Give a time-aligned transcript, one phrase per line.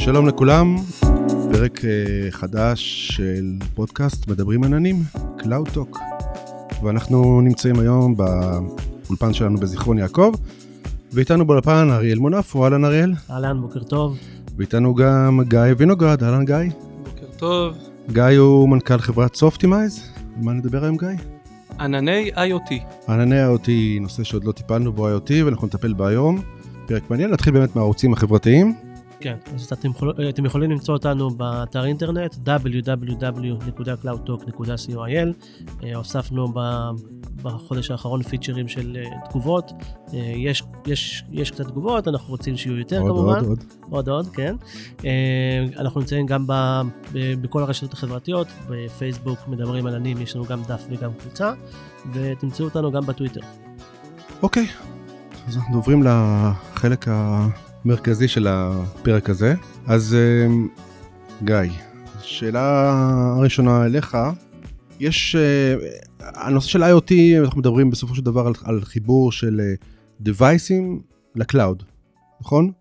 [0.00, 0.76] שלום לכולם,
[1.52, 4.96] פרק אה, חדש של פודקאסט מדברים עננים,
[5.38, 5.98] Cloud Talk.
[6.82, 10.32] ואנחנו נמצאים היום באולפן שלנו בזיכרון יעקב,
[11.12, 13.14] ואיתנו באולפן אריאל מונפו, אהלן אריאל.
[13.30, 14.18] אהלן, בוקר טוב.
[14.56, 16.56] ואיתנו גם גיא וינוגרד, אהלן גיא.
[17.04, 17.74] בוקר טוב.
[18.12, 20.02] גיא הוא מנכ"ל חברת Softimize,
[20.36, 21.08] על מה נדבר היום גיא?
[21.80, 22.74] ענני IoT.
[23.08, 23.68] ענני IoT,
[24.00, 26.40] נושא שעוד לא טיפלנו בו IoT ואנחנו נטפל בו היום.
[26.86, 28.89] פרק מעניין, נתחיל באמת מהערוצים החברתיים.
[29.20, 35.28] כן, אז אתם, יכול, אתם יכולים למצוא אותנו באתר אינטרנט www.cloudtalk.co.il
[35.84, 36.52] אה, הוספנו
[37.42, 39.72] בחודש האחרון פיצ'רים של אה, תגובות,
[40.14, 43.38] אה, יש, יש, יש קצת תגובות, אנחנו רוצים שיהיו יותר עוד, כמובן.
[43.38, 43.64] עוד, עוד.
[43.90, 44.56] עוד עוד, כן.
[45.76, 46.52] אנחנו נמצאים גם ב,
[47.12, 51.52] ב, בכל הרשתות החברתיות, בפייסבוק מדברים על עניים, יש לנו גם דף וגם קבוצה,
[52.12, 53.40] ותמצאו אותנו גם בטוויטר.
[54.42, 54.66] אוקיי,
[55.48, 57.06] אז אנחנו עוברים לחלק
[57.84, 59.54] המרכזי של הפרק הזה.
[59.86, 60.16] אז
[60.46, 60.68] אמ,
[61.44, 61.56] גיא,
[62.22, 62.90] שאלה
[63.36, 64.16] הראשונה אליך,
[65.00, 65.74] יש, אה,
[66.20, 67.12] הנושא של IoT,
[67.44, 69.60] אנחנו מדברים בסופו של דבר על, על חיבור של
[70.20, 71.02] deviceים
[71.34, 71.82] ל cloud,
[72.40, 72.72] נכון?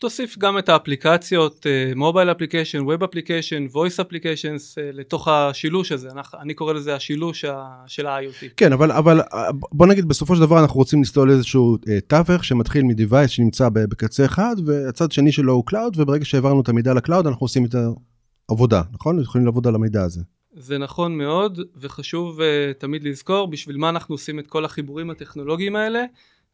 [0.00, 6.08] תוסיף גם את האפליקציות, mobile application, web application, voice applications לתוך השילוש הזה,
[6.40, 7.44] אני קורא לזה השילוש
[7.86, 8.48] של ה-IoT.
[8.56, 9.20] כן, אבל, אבל
[9.72, 13.68] בוא נגיד בסופו של דבר אנחנו רוצים לסלול איזשהו אה, תווך שמתחיל מ device שנמצא
[13.68, 17.64] בקצה אחד, והצד שני שלו הוא cloud, וברגע שהעברנו את המידע ל cloud אנחנו עושים
[17.64, 17.74] את
[18.48, 19.20] העבודה, נכון?
[19.20, 20.20] יכולים לעבוד על המידע הזה.
[20.52, 22.44] זה נכון מאוד, וחשוב uh,
[22.78, 26.04] תמיד לזכור בשביל מה אנחנו עושים את כל החיבורים הטכנולוגיים האלה.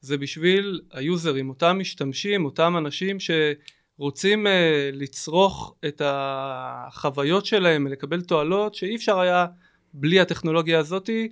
[0.07, 4.51] זה בשביל ה userים, אותם משתמשים, אותם אנשים שרוצים uh,
[4.93, 9.47] לצרוך את החוויות שלהם, לקבל תועלות שאי אפשר היה
[9.95, 11.29] בלי הטכנולוגיה הזאתי,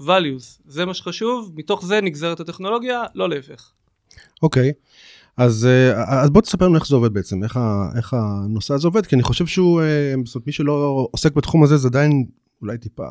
[0.00, 3.70] values, זה מה שחשוב, מתוך זה נגזרת הטכנולוגיה, לא להפך.
[4.42, 4.72] אוקיי, okay.
[5.36, 8.88] אז, אה, אז בוא תספר לנו איך זה עובד בעצם, איך, ה, איך הנושא הזה
[8.88, 12.26] עובד, כי אני חושב שהוא, אה, זאת אומרת, מי שלא עוסק בתחום הזה, זה עדיין
[12.62, 13.08] אולי טיפה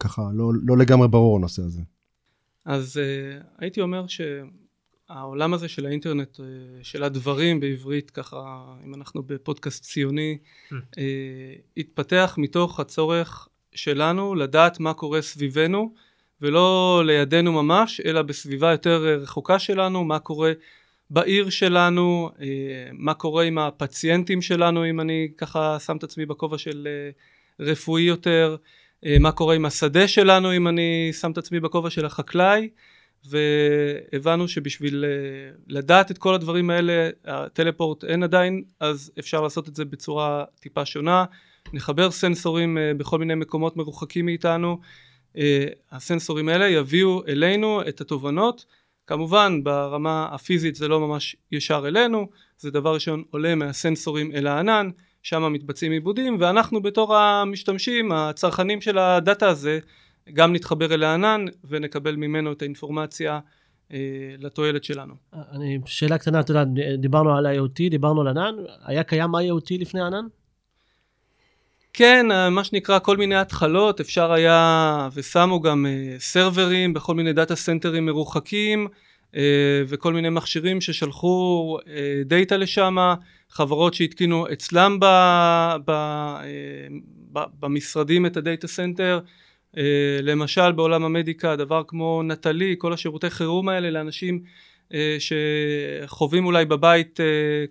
[0.00, 1.80] ככה, לא, לא לגמרי ברור הנושא הזה.
[2.64, 6.40] אז uh, הייתי אומר שהעולם הזה של האינטרנט, uh,
[6.82, 10.38] של הדברים בעברית, ככה, אם אנחנו בפודקאסט ציוני,
[10.70, 10.74] uh,
[11.76, 15.94] התפתח מתוך הצורך שלנו לדעת מה קורה סביבנו,
[16.40, 20.52] ולא לידינו ממש, אלא בסביבה יותר רחוקה שלנו, מה קורה
[21.10, 22.40] בעיר שלנו, uh,
[22.92, 28.02] מה קורה עם הפציינטים שלנו, אם אני ככה שם את עצמי בכובע של uh, רפואי
[28.02, 28.56] יותר,
[29.20, 32.68] מה קורה עם השדה שלנו אם אני שם את עצמי בכובע של החקלאי
[33.24, 39.76] והבנו שבשביל אה, לדעת את כל הדברים האלה הטלפורט אין עדיין אז אפשר לעשות את
[39.76, 41.24] זה בצורה טיפה שונה.
[41.72, 44.78] נחבר סנסורים אה, בכל מיני מקומות מרוחקים מאיתנו.
[45.90, 48.64] הסנסורים האלה יביאו אלינו את התובנות.
[49.06, 52.28] כמובן ברמה הפיזית זה לא ממש ישר אלינו
[52.58, 54.90] זה דבר ראשון עולה מהסנסורים אל הענן
[55.24, 59.78] שם מתבצעים עיבודים ואנחנו בתור המשתמשים הצרכנים של הדאטה הזה
[60.32, 63.40] גם נתחבר אל הענן ונקבל ממנו את האינפורמציה
[63.92, 63.98] אה,
[64.38, 65.14] לתועלת שלנו.
[65.52, 66.64] אני, שאלה קטנה, אתה יודע,
[66.98, 70.26] דיברנו על IoT, דיברנו על ענן, היה קיים IoT לפני ענן?
[71.92, 77.56] כן, מה שנקרא כל מיני התחלות, אפשר היה, ושמו גם אה, serverים בכל מיני data
[77.56, 78.88] centerים מרוחקים,
[79.36, 82.96] אה, וכל מיני מכשירים ששלחו אה, data לשם,
[83.54, 85.04] חברות שהתקינו אצלם ב,
[85.84, 86.44] ב, אה,
[87.32, 89.20] ב, במשרדים את ה data center,
[90.22, 94.42] למשל בעולם ה medical דבר כמו נטלי, כל השירותי חירום האלה לאנשים
[95.18, 97.20] שחווים אולי בבית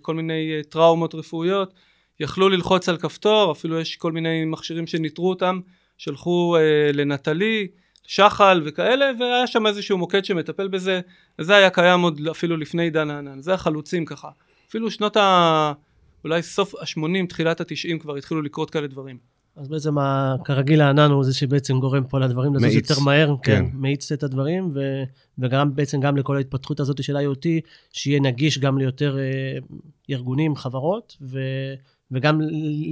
[0.02, 1.74] כל מיני טראומות רפואיות,
[2.20, 5.60] יכלו ללחוץ על כפתור, אפילו יש כל מיני מכשירים שניטרו אותם,
[5.98, 6.56] שלחו
[6.92, 7.68] לנטלי,
[8.06, 11.00] שחל וכאלה והיה שם איזשהו מוקד שמטפל בזה
[11.38, 14.28] וזה היה קיים עוד אפילו לפני עידן הענן זה החלוצים ככה
[14.74, 15.72] אפילו שנות ה...
[16.24, 19.18] אולי סוף ה-80 תחילת ה-90 כבר התחילו לקרות כאלה דברים.
[19.56, 19.94] אז בעצם
[20.44, 23.70] כרגיל הענן הוא זה שבעצם גורם פה לדברים לזוז יותר מהר, כן, כן.
[23.74, 25.02] מאיץ את הדברים ו,
[25.38, 27.46] וגם בעצם גם לכל ההתפתחות הזאת של IoT
[27.92, 29.58] שיהיה נגיש גם ליותר אה,
[30.10, 31.38] ארגונים, חברות ו,
[32.10, 32.40] וגם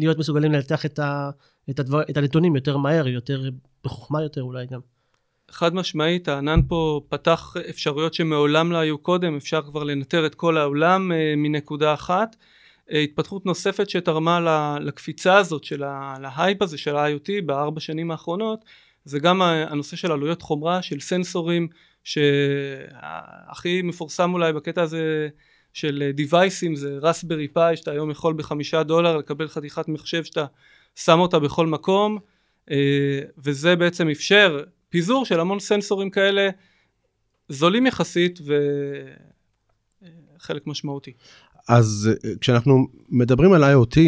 [0.01, 1.31] להיות מסוגלים לנתח את, ה,
[1.71, 3.51] את, הדבר, את הנתונים יותר מהר, יותר
[3.85, 4.81] בחוכמה יותר אולי גם.
[5.55, 10.59] חד משמעית הענן פה פתח אפשרויות שמעולם לא היו קודם אפשר כבר לנטר את כל
[10.59, 12.37] העולם אה, מנקודה אחת.
[12.93, 18.65] אה, התפתחות נוספת שתרמה לקפיצה הזאת של ההייפ הזה של ה-IoT בארבע שנים האחרונות
[19.05, 21.69] זה גם הנושא של עלויות חומרה של סנסורים
[22.05, 25.29] שהכי מפורסם אולי בקטע הזה
[25.73, 30.45] של דיווייסים זה רסברי פאי שאתה היום יכול בחמישה דולר לקבל חתיכת מחשב שאתה
[30.95, 32.19] שם אותה בכל מקום.
[32.71, 36.49] אה, וזה בעצם אפשר פיזור של המון סנסורים כאלה
[37.49, 38.41] זולים יחסית
[40.39, 41.13] חלק משמעותי.
[41.69, 43.99] אז אה, כשאנחנו מדברים על IoT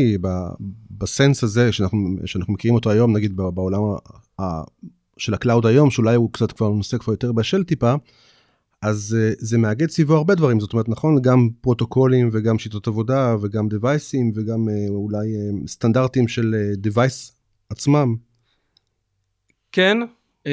[0.91, 3.81] ב sense הזה שאנחנו, שאנחנו מכירים אותו היום, נגיד בעולם
[4.41, 4.45] ה,
[5.17, 7.95] של ה cloud היום, שאולי הוא קצת כבר נושא כבר יותר בשל טיפה,
[8.83, 13.37] אז אה, זה מאגד סביבו הרבה דברים, זאת אומרת, נכון, גם פרוטוקולים וגם שיטות עבודה
[13.41, 15.27] וגם deviceים וגם אה, אולי
[15.67, 17.33] סטנדרטים של device
[17.71, 18.17] עצמם.
[19.73, 19.99] כן,
[20.45, 20.47] Uh,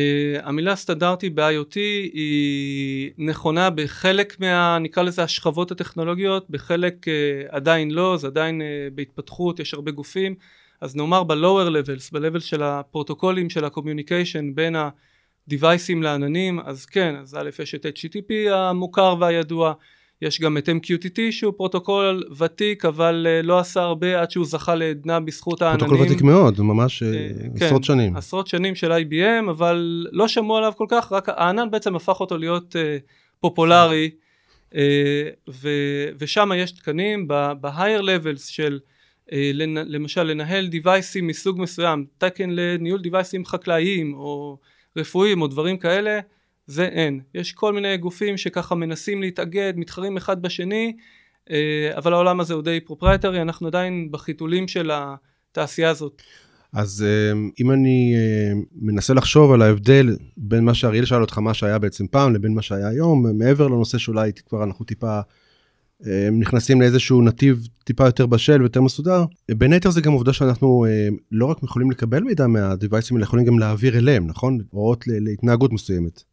[0.44, 1.76] המילה סטנדרטי ב-IoT
[2.14, 4.80] היא נכונה בחלק מה...
[4.80, 7.12] נקרא לזה השכבות הטכנולוגיות, בחלק uh,
[7.56, 8.64] עדיין לא, זה עדיין uh,
[8.96, 10.36] בהתפתחות, יש הרבה גופים,
[10.82, 17.36] אז נאמר ב-lower levels, ב-level של הפרוטוקולים של ה-communication בין ה-deviceים לעננים, אז כן, אז
[17.36, 19.74] א' יש את HTTP המוכר והידוע,
[20.22, 24.76] יש גם את MQTT שהוא פרוטוקול ותיק אבל uh, לא עשה הרבה עד שהוא זכה
[24.76, 25.80] לעדנה בזכות העננים.
[25.80, 27.06] פרוטוקול ותיק מאוד, ממש uh,
[27.56, 28.16] עשרות כן, שנים.
[28.16, 32.38] עשרות שנים של IBM אבל לא שמעו עליו כל כך, רק הענן בעצם הפך אותו
[32.38, 32.76] להיות
[33.40, 34.10] פופולרי
[36.18, 38.80] ושם יש תקנים ב-higher levels של
[39.66, 44.58] למשל לנהל deviceים מסוג מסוים, תקן לניהול deviceים חקלאיים או
[44.98, 46.20] רפואיים או דברים כאלה
[46.72, 47.20] זה אין.
[47.36, 50.96] יש כל מיני גופים שככה מנסים להתאגד, מתחרים אחד בשני,
[51.52, 56.22] אה, אבל העולם הזה הוא די proprietary, אנחנו עדיין בחיתולים של התעשייה הזאת.
[56.74, 61.54] אז אה, אם אני אה, מנסה לחשוב על ההבדל בין מה שאריאל שאל אותך, מה
[61.54, 65.20] שהיה בעצם פעם, לבין מה שהיה היום, מעבר לנושא שאולי כבר אנחנו טיפה
[66.32, 70.86] נכנסים לאיזשהו נתיב טיפה יותר בשל ויותר מסודר, בין היתר זה גם עובדה שאנחנו
[71.32, 74.58] לא רק יכולים לקבל מידע מה-device ים, אלא יכולים גם להעביר אליהם, נכון?
[74.70, 76.31] הוראות להתנהגות מסוימת.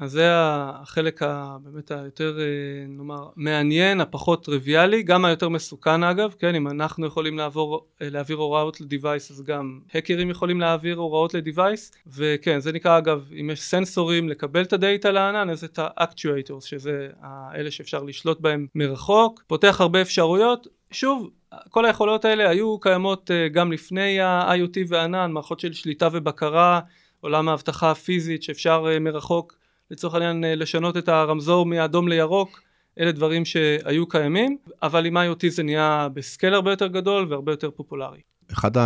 [0.00, 2.44] אז זה החלק הבאמת היותר אה,
[2.88, 8.36] נאמר מעניין, הפחות טריוויאלי, גם היותר מסוכן אגב, כן, אם אנחנו יכולים לעבור, אה, להעביר
[8.36, 13.62] הוראות ל-device אז גם האקרים יכולים להעביר הוראות ל-device, וכן זה נקרא אגב אם יש
[13.62, 19.80] סנסורים לקבל את ה-data לענן אז את האקטואטורס שזה האלה שאפשר לשלוט בהם מרחוק, פותח
[19.80, 21.30] הרבה אפשרויות, שוב
[21.68, 26.80] כל היכולות האלה היו קיימות אה, גם לפני ה-IoT וענן, מערכות של שליטה ובקרה,
[27.20, 29.59] עולם האבטחה הפיזית שאפשר מרחוק
[29.90, 32.60] לצורך העניין אה, לשנות את הרמזור מאדום לירוק
[33.00, 37.70] אלה דברים שהיו קיימים אבל עם IoT זה נהיה בסקייל הרבה יותר גדול והרבה יותר
[37.70, 38.20] פופולרי.
[38.52, 38.76] אחד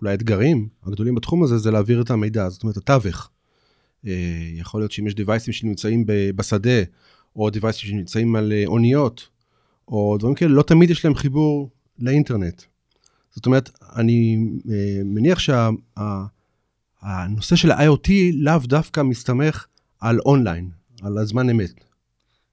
[0.00, 3.30] אולי האתגרים הגדולים בתחום הזה זה להעביר את המידע זאת אומרת התווך.
[4.06, 4.12] אה,
[4.54, 6.04] יכול להיות שאם יש דיווייסים שנמצאים
[6.36, 6.82] בשדה
[7.36, 9.28] או דיווייסים שנמצאים על אה, אוניות
[9.88, 12.62] או דברים כאלה לא תמיד יש להם חיבור לאינטרנט.
[13.30, 14.36] זאת אומרת אני
[15.04, 15.96] מניח שהנושא
[17.56, 19.66] של ה-IoT לאו דווקא מסתמך
[20.00, 20.70] על אונליין,
[21.02, 21.84] על הזמן אמת.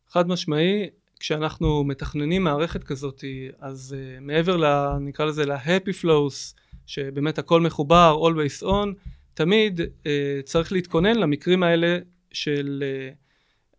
[0.10, 0.90] חד משמעי,
[1.20, 3.24] כשאנחנו מתכננים מערכת כזאת,
[3.60, 4.98] אז uh, מעבר ל...
[5.00, 8.88] נקרא לזה ל-happy flows, שבאמת הכל מחובר, always on,
[9.34, 10.06] תמיד uh,
[10.44, 11.98] צריך להתכונן למקרים האלה
[12.32, 13.16] של uh,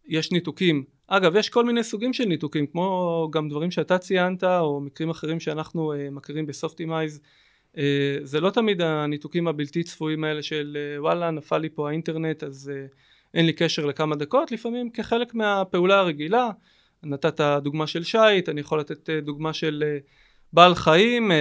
[0.06, 0.84] יש ניתוקים.
[1.06, 5.40] אגב, יש כל מיני סוגים של ניתוקים, כמו גם דברים שאתה ציינת, או מקרים אחרים
[5.40, 7.20] שאנחנו uh, מכירים בסופטימייז.
[7.74, 7.78] Uh,
[8.22, 12.72] זה לא תמיד הניתוקים הבלתי צפויים האלה של uh, וואלה, נפל לי פה האינטרנט, אז...
[12.74, 12.94] Uh,
[13.36, 16.50] אין לי קשר לכמה דקות, לפעמים כחלק מהפעולה הרגילה,
[17.02, 19.98] נתת דוגמה של שיט, אני יכול לתת אה, דוגמה של אה,
[20.52, 21.36] בעל חיים אה,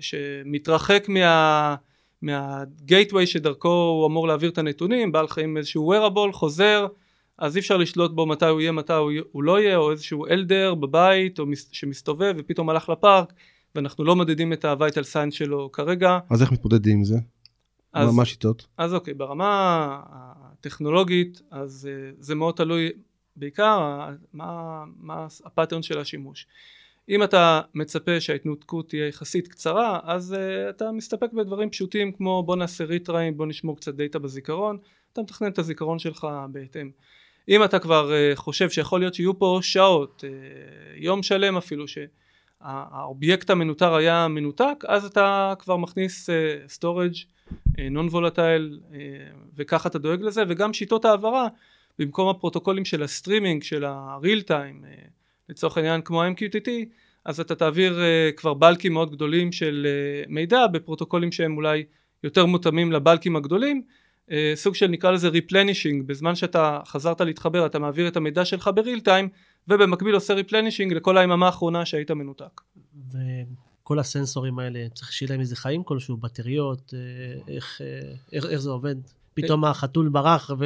[0.00, 1.74] שמתרחק מה...
[2.22, 6.86] מהגייטווי שדרכו הוא אמור להעביר את הנתונים, בעל חיים איזשהו wearable, חוזר,
[7.38, 8.92] אז אי אפשר לשלוט בו מתי הוא יהיה, מתי
[9.32, 13.32] הוא לא יהיה, או איזשהו אלדר בבית, או שמסתובב ופתאום הלך לפארק,
[13.74, 16.18] ואנחנו לא מדדים את ה-vital sign שלו כרגע.
[16.30, 17.16] אז איך מתמודדים עם זה?
[17.92, 18.66] אז, מה השיטות?
[18.78, 20.00] אז אוקיי, ברמה
[20.60, 22.90] טכנולוגית אז uh, זה מאוד תלוי
[23.36, 24.00] בעיקר
[24.32, 26.46] מה, מה הפאטרן של השימוש.
[27.08, 32.56] אם אתה מצפה שההתנותקות תהיה יחסית קצרה אז uh, אתה מסתפק בדברים פשוטים כמו בוא
[32.56, 34.78] נעשה retry ים בוא נשמור קצת data בזיכרון
[35.12, 36.90] אתה מתכנן את הזיכרון שלך בהתאם.
[37.48, 40.24] אם אתה כבר חושב שיכול להיות שיהיו פה שעות
[40.96, 41.84] יום שלם אפילו
[42.62, 46.80] שהאובייקט המנוטר היה מנותק אז אתה כבר מכניס uh,
[47.90, 48.98] non אה, volatile אה,
[49.56, 51.48] וככה אתה דואג לזה וגם שיטות העברה
[51.98, 54.84] במקום הפרוטוקולים של ה-streaming של ה-real time
[55.48, 56.68] לצורך העניין כמו MQTT
[57.24, 58.00] אז אתה תעביר
[58.36, 59.86] כבר בלקים מאוד גדולים של
[60.28, 61.84] מידע בפרוטוקולים שהם אולי
[62.24, 63.82] יותר מותאמים לבלקים הגדולים
[64.54, 66.02] סוג של נקרא לזה replenishing.
[66.06, 69.28] בזמן שאתה חזרת להתחבר אתה מעביר את המידע שלך בריל טיים
[69.68, 72.60] ובמקביל עושה replenishing לכל היממה האחרונה שהיית מנותק.
[73.82, 78.60] כל הסנסורים האלה, צריך שיהיה להם איזה חיים כלשהו, בטריות, אה, איך, אה, איך, איך
[78.60, 78.94] זה עובד?
[79.34, 80.64] פתאום החתול ברח ו...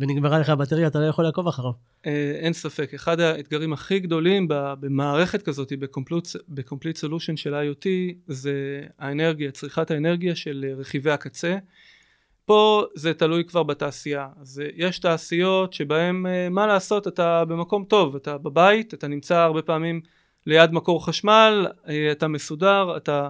[0.00, 1.72] ונגמרה לך הבטריה, אתה לא יכול לעקוב אחריו.
[2.06, 7.86] אה, אין ספק, אחד האתגרים הכי גדולים במערכת כזאת, ב-complete solution של IoT,
[8.26, 11.56] זה האנרגיה, צריכת האנרגיה של רכיבי הקצה.
[12.44, 14.28] פה זה תלוי כבר בתעשייה.
[14.40, 19.36] אז אה, יש תעשיות שבהן אה, מה לעשות אתה במקום טוב, אתה בבית, אתה נמצא
[19.36, 20.00] הרבה פעמים
[20.46, 23.28] ליד מקור חשמל, אה, אתה מסודר, אתה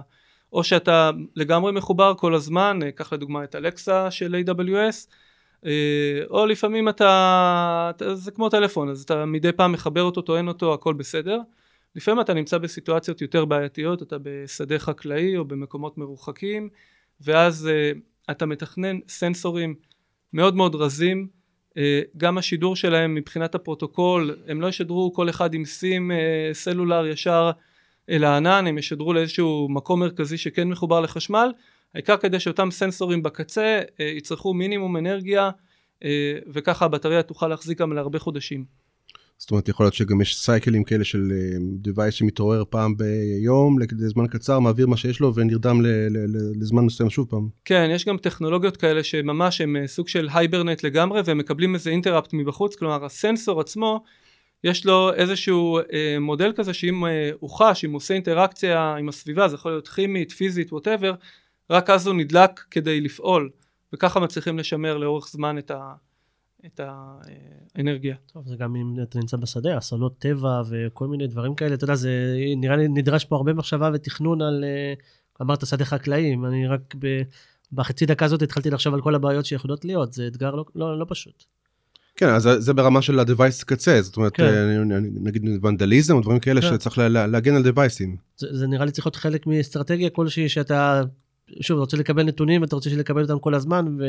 [0.53, 5.07] או שאתה לגמרי מחובר כל הזמן, קח לדוגמה את אלקסה של AWS,
[6.29, 10.93] או לפעמים אתה, זה כמו טלפון, אז אתה מדי פעם מחבר אותו, טוען אותו, הכל
[10.93, 11.39] בסדר.
[11.95, 16.69] לפעמים אתה נמצא בסיטואציות יותר בעייתיות, אתה בשדה חקלאי או במקומות מרוחקים,
[17.21, 17.69] ואז
[18.31, 19.75] אתה מתכנן סנסורים
[20.33, 21.27] מאוד מאוד רזים
[21.77, 27.07] אה, גם השידור שלהם מבחינת הפרוטוקול הם לא ישדרו כל אחד עם סים אה, סלולר
[27.07, 27.51] ישר
[28.09, 31.51] אל הענן הם ישדרו לאיזשהו מקום מרכזי שכן מחובר לחשמל.
[31.93, 35.49] העיקר כדי שאותם סנסורים בקצה אה, יצרכו מינימום אנרגיה
[36.47, 38.65] וככה הבטריה תוכל להחזיק גם להרבה חודשים
[39.45, 41.31] זאת אומרת, יכול להיות שגם יש cycle ים כאלה של
[41.87, 45.81] device אה, שמתעורר פעם ביום, לזמן קצר, מעביר מה שיש לו ונרדם
[46.61, 47.49] לזמן מסוים שוב פעם.
[47.65, 51.89] כן, יש גם טכנולוגיות כאלה שממש הם אה, סוג של hibernate לגמרי, והם מקבלים איזה
[51.89, 54.03] interrupt מבחוץ, כלומר הסנסור עצמו,
[54.63, 59.09] יש לו איזשהו אה, מודל כזה שאם אה, הוא חש, אם הוא עושה אינטראקציה עם
[59.09, 61.13] הסביבה, זה יכול להיות כימית, פיזית, whatever,
[61.69, 63.49] רק אז הוא נדלק כדי לפעול,
[63.93, 65.93] וככה מצליחים לשמר לאורך זמן את ה...
[66.65, 66.79] את
[67.75, 68.15] האנרגיה.
[68.33, 71.95] טוב, זה גם אם אתה נמצא בשדה, אסונות טבע וכל מיני דברים כאלה, אתה יודע,
[71.95, 74.93] זה נראה לי נדרש פה הרבה מחשבה ותכנון על, אה,
[75.41, 77.21] אמרת שדה חקלאים, אני רק ב,
[77.71, 81.05] בחצי דקה הזאת התחלתי לחשוב על כל הבעיות שיכולות להיות, זה אתגר לא, לא, לא
[81.09, 81.43] פשוט.
[82.15, 84.43] כן, אז זה ברמה של ה-device קצה, זאת אומרת, כן.
[84.43, 86.67] אה, נגיד ונדליזם או דברים כאלה כן.
[86.67, 88.17] שצריך לה, להגן על deviceים.
[88.37, 91.01] זה, זה נראה לי צריך להיות חלק מאסטרטגיה כלשהי שאתה,
[91.61, 94.03] שוב, רוצה לקבל נתונים, אתה רוצה לקבל אותם כל הזמן, ו...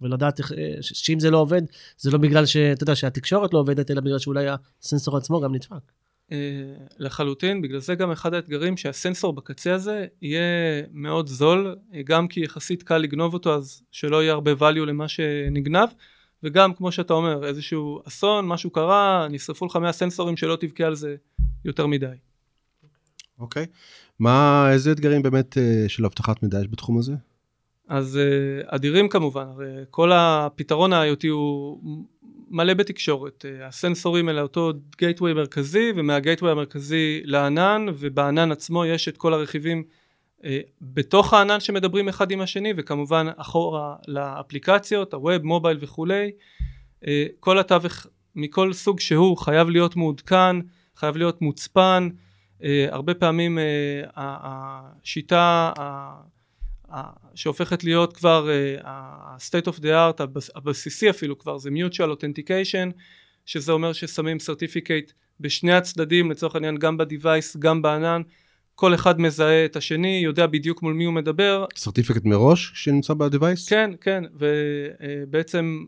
[0.00, 1.62] ולדעת איך, אה, שאם זה לא עובד,
[1.98, 4.46] זה לא בגלל שאתה יודע שהתקשורת לא עובדת, אלא בגלל שאולי
[4.80, 5.92] הסנסור עצמו גם נדפק.
[6.32, 6.38] אה,
[6.98, 10.42] לחלוטין, בגלל זה גם אחד האתגרים שהסנסור בקצה הזה יהיה
[10.92, 15.08] מאוד זול, אה, גם כי יחסית קל לגנוב אותו אז שלא יהיה הרבה value למה
[15.08, 15.88] שנגנב,
[16.42, 20.94] וגם כמו שאתה אומר, איזשהו אסון, משהו קרה, נשרפו לך 100 סנסורים שלא תבכה על
[20.94, 21.16] זה
[21.64, 22.06] יותר מדי.
[23.38, 23.66] אוקיי, okay.
[24.18, 25.56] מה, איזה אתגרים באמת
[25.88, 27.12] של אבטחת מידע יש בתחום הזה?
[27.88, 31.80] אז uh, אדירים כמובן, הרי כל הפתרון ה-IoT הוא
[32.50, 39.16] מלא בתקשורת, uh, הסנסורים אלה אותו גייטווי מרכזי ומהגייטווי המרכזי לענן ובענן עצמו יש את
[39.16, 39.84] כל הרכיבים
[40.38, 40.44] uh,
[40.80, 46.30] בתוך הענן שמדברים אחד עם השני וכמובן אחורה לאפליקציות, הווב, מובייל וכולי,
[47.40, 50.56] כל התווך מכל סוג שהוא חייב להיות מעודכן,
[50.96, 52.08] חייב להיות מוצפן,
[52.90, 53.58] הרבה פעמים
[54.16, 55.72] השיטה
[57.34, 58.48] שהופכת להיות כבר
[58.84, 60.22] ה-state of the art
[60.54, 62.92] הבסיסי אפילו כבר זה mutual authentication
[63.46, 68.22] שזה אומר ששמים certificate בשני הצדדים לצורך העניין גם בדיווייס גם בענן
[68.74, 71.66] כל אחד מזהה את השני יודע בדיוק מול מי הוא מדבר.
[71.78, 73.68] certificate מראש שנמצא בדיווייס?
[73.68, 75.84] כן כן ובעצם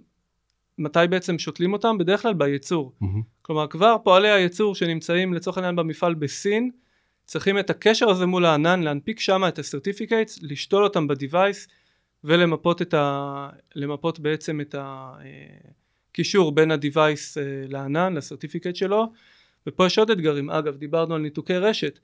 [0.78, 1.98] מתי בעצם שותלים אותם?
[1.98, 2.92] בדרך כלל בייצור.
[3.02, 3.06] Mm-hmm.
[3.42, 6.70] כלומר כבר פועלי הייצור שנמצאים לצורך העניין במפעל בסין
[7.26, 11.68] צריכים את הקשר הזה מול הענן, להנפיק שם את ה-certificates, לשתול אותם ב-device
[12.24, 13.48] ולמפות את ה...
[13.74, 19.12] למפות בעצם את הקישור בין ה-device אה, לענן, ל-certificate שלו.
[19.66, 21.98] ופה יש עוד אתגרים, אגב דיברנו על ניתוקי רשת.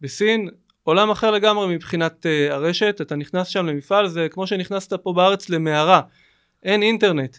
[0.00, 0.48] בסין
[0.82, 5.50] עולם אחר לגמרי מבחינת uh, הרשת, אתה נכנס שם למפעל זה כמו שנכנסת פה בארץ
[5.50, 6.00] למערה,
[6.62, 7.36] אין אינטרנט.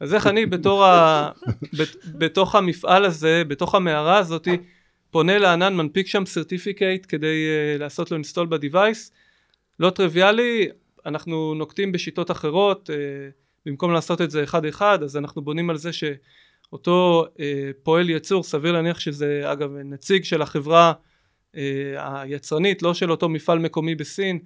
[0.00, 1.30] אז איך אני בתור ה...
[2.18, 4.56] בתוך המפעל הזה, בתוך המערה הזאתי
[5.10, 9.12] פונה לענן, מנפיק שם certificate כדי uh, לעשות לו install ב-device,
[9.80, 10.68] לא טריוויאלי,
[11.06, 12.92] אנחנו נוקטים בשיטות אחרות, uh,
[13.66, 17.40] במקום לעשות את זה אחד אחד, אז אנחנו בונים על זה שאותו uh,
[17.82, 20.92] פועל ייצור, סביר להניח שזה אגב נציג של החברה
[21.52, 21.56] uh,
[21.96, 24.38] היצרנית, לא של אותו מפעל מקומי בסין,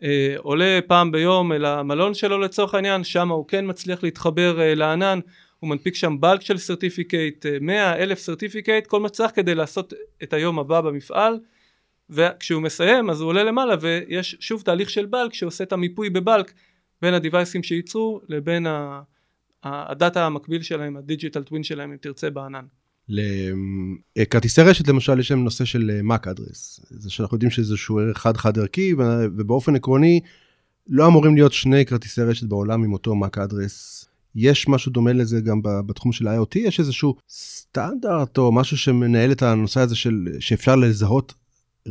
[0.00, 0.04] uh,
[0.36, 5.20] עולה פעם ביום אל המלון שלו לצורך העניין, שם הוא כן מצליח להתחבר uh, לענן,
[5.60, 10.32] הוא מנפיק שם bulk של certificate, 100 אלף certificate, כל מה שצריך כדי לעשות את
[10.32, 11.38] היום הבא במפעל.
[12.10, 16.52] וכשהוא מסיים אז הוא עולה למעלה ויש שוב תהליך של bulk שעושה את המיפוי ב-bulk
[17.02, 18.66] בין ה-device ים שייצרו לבין
[19.62, 22.64] ה-data המקביל שלהם, ה-digital twin שלהם אם תרצה בענן.
[24.16, 28.18] לכרטיסי רשת למשל יש להם נושא של MAC אדרס, זה שאנחנו יודעים שזה איזשהו ערך
[28.18, 28.94] חד חד ערכי
[29.36, 30.20] ובאופן עקרוני
[30.86, 35.40] לא אמורים להיות שני כרטיסי רשת בעולם עם אותו MAC אדרס יש משהו דומה לזה
[35.40, 36.58] גם בתחום של IoT?
[36.58, 41.34] יש איזשהו סטנדרט או משהו שמנהל את הנושא הזה של שאפשר לזהות
[41.88, 41.90] uh,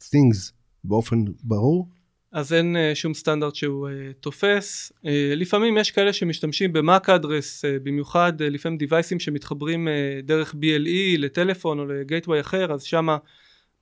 [0.00, 0.52] things
[0.84, 1.88] באופן ברור?
[2.32, 4.92] אז אין uh, שום סטנדרט שהוא uh, תופס.
[4.92, 10.54] Uh, לפעמים יש כאלה שמשתמשים במאק אדרס, uh, במיוחד uh, לפעמים דיווייסים שמתחברים uh, דרך
[10.54, 13.16] BLE לטלפון או לגייטווי אחר, אז שמה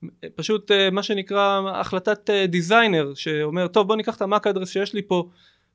[0.05, 4.71] uh, פשוט uh, מה שנקרא החלטת דיזיינר uh, שאומר טוב בוא ניקח את המאק אדרס
[4.71, 5.25] שיש לי פה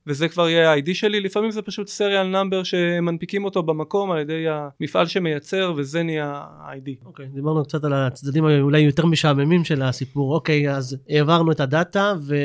[0.08, 4.46] וזה כבר יהיה ה-ID שלי, לפעמים זה פשוט serial number שמנפיקים אותו במקום על ידי
[4.50, 7.06] המפעל שמייצר וזה נהיה ה-ID.
[7.06, 10.34] אוקיי, okay, דיברנו קצת על הצדדים אולי יותר משעממים של הסיפור.
[10.34, 12.36] אוקיי, okay, אז העברנו את הדאטה ו...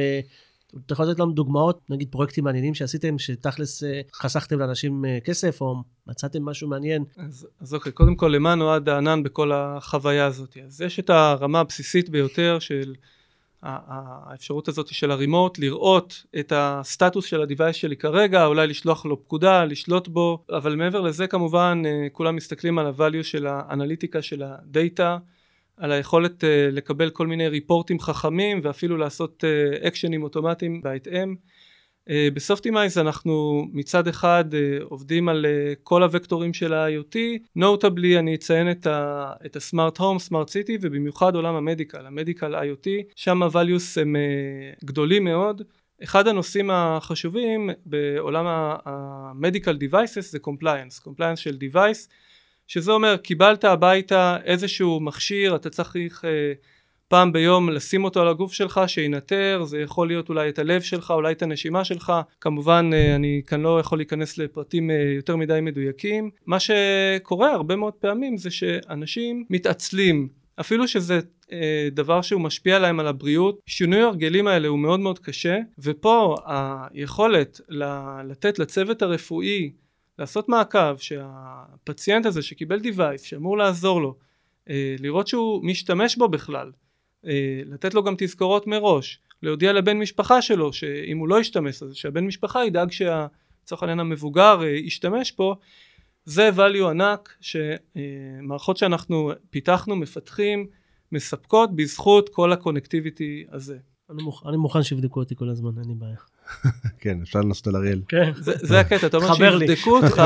[0.87, 5.61] אתה יכול לתת לנו דוגמאות, נגיד פרויקטים מעניינים שעשיתם, שתכלס אה, חסכתם לאנשים אה, כסף,
[5.61, 5.75] או
[6.07, 7.05] מצאתם משהו מעניין?
[7.17, 10.57] אז, אז אוקיי, קודם כל, למה נועד הענן בכל החוויה הזאת?
[10.67, 12.95] אז יש את הרמה הבסיסית ביותר של
[13.63, 19.65] האפשרות הזאת של הרימוט, לראות את הסטטוס של ה-Device שלי כרגע, אולי לשלוח לו פקודה,
[19.65, 25.19] לשלוט בו, אבל מעבר לזה כמובן, אה, כולם מסתכלים על ה-value של האנליטיקה של הדאטה,
[25.77, 29.45] על היכולת uh, לקבל כל מיני ריפורטים חכמים ואפילו לעשות
[29.83, 31.35] אקשנים uh, אוטומטיים בהתאם.
[32.09, 37.17] Uh, בסופטימייז אנחנו מצד אחד uh, עובדים על uh, כל הוקטורים של ה-IoT,
[37.57, 42.89] נוטבלי אני אציין את, ה- את הסמארט הום, סמארט סיטי ובמיוחד עולם המדיקל, המדיקל IoT,
[43.17, 45.63] שם ה-values הם uh, גדולים מאוד.
[46.05, 52.09] אחד הנושאים החשובים בעולם ה-medical devices זה compliance, compliance של device
[52.67, 56.53] שזה אומר קיבלת הביתה איזשהו מכשיר אתה צריך אה,
[57.13, 61.11] פעם ביום לשים אותו על הגוף שלך שינטר זה יכול להיות אולי את הלב שלך
[61.11, 62.13] אולי את הנשימה שלך.
[62.41, 66.31] כמובן אה, אני כאן לא יכול להיכנס לפרטים אה, יותר מדי מדויקים.
[66.47, 70.29] מה שקורה הרבה מאוד פעמים זה שאנשים מתעצלים.
[70.61, 71.21] אפילו שזה
[71.53, 76.37] אה, דבר שהוא משפיע להם על הבריאות שינוי הרגלים האלה הוא מאוד מאוד קשה ופה
[76.47, 77.61] היכולת
[78.25, 79.73] לתת לצוות הרפואי
[80.19, 84.15] לעשות מעקב שהפציינט הזה שקיבל דיווייס שאמור לעזור לו
[84.99, 86.71] לראות שהוא משתמש בו בכלל
[87.67, 92.27] לתת לו גם תזכורות מראש להודיע לבן משפחה שלו שאם הוא לא ישתמש אז שהבן
[92.27, 95.55] משפחה ידאג שהצורך העניין המבוגר אה, ישתמש פה
[96.25, 100.67] זה value ענק שמערכות שאנחנו פיתחנו מפתחים
[101.13, 103.79] מספקות בזכות כל ה-connectivity הזה
[104.49, 106.17] אני מוכן שיבדקו אותי כל הזמן, אין לי בעיה.
[107.01, 108.01] כן, אפשר לנסות על אריאל.
[108.09, 108.33] כן.
[108.37, 110.23] זה, זה הקטע, אתה אומר שיבדקו אותך,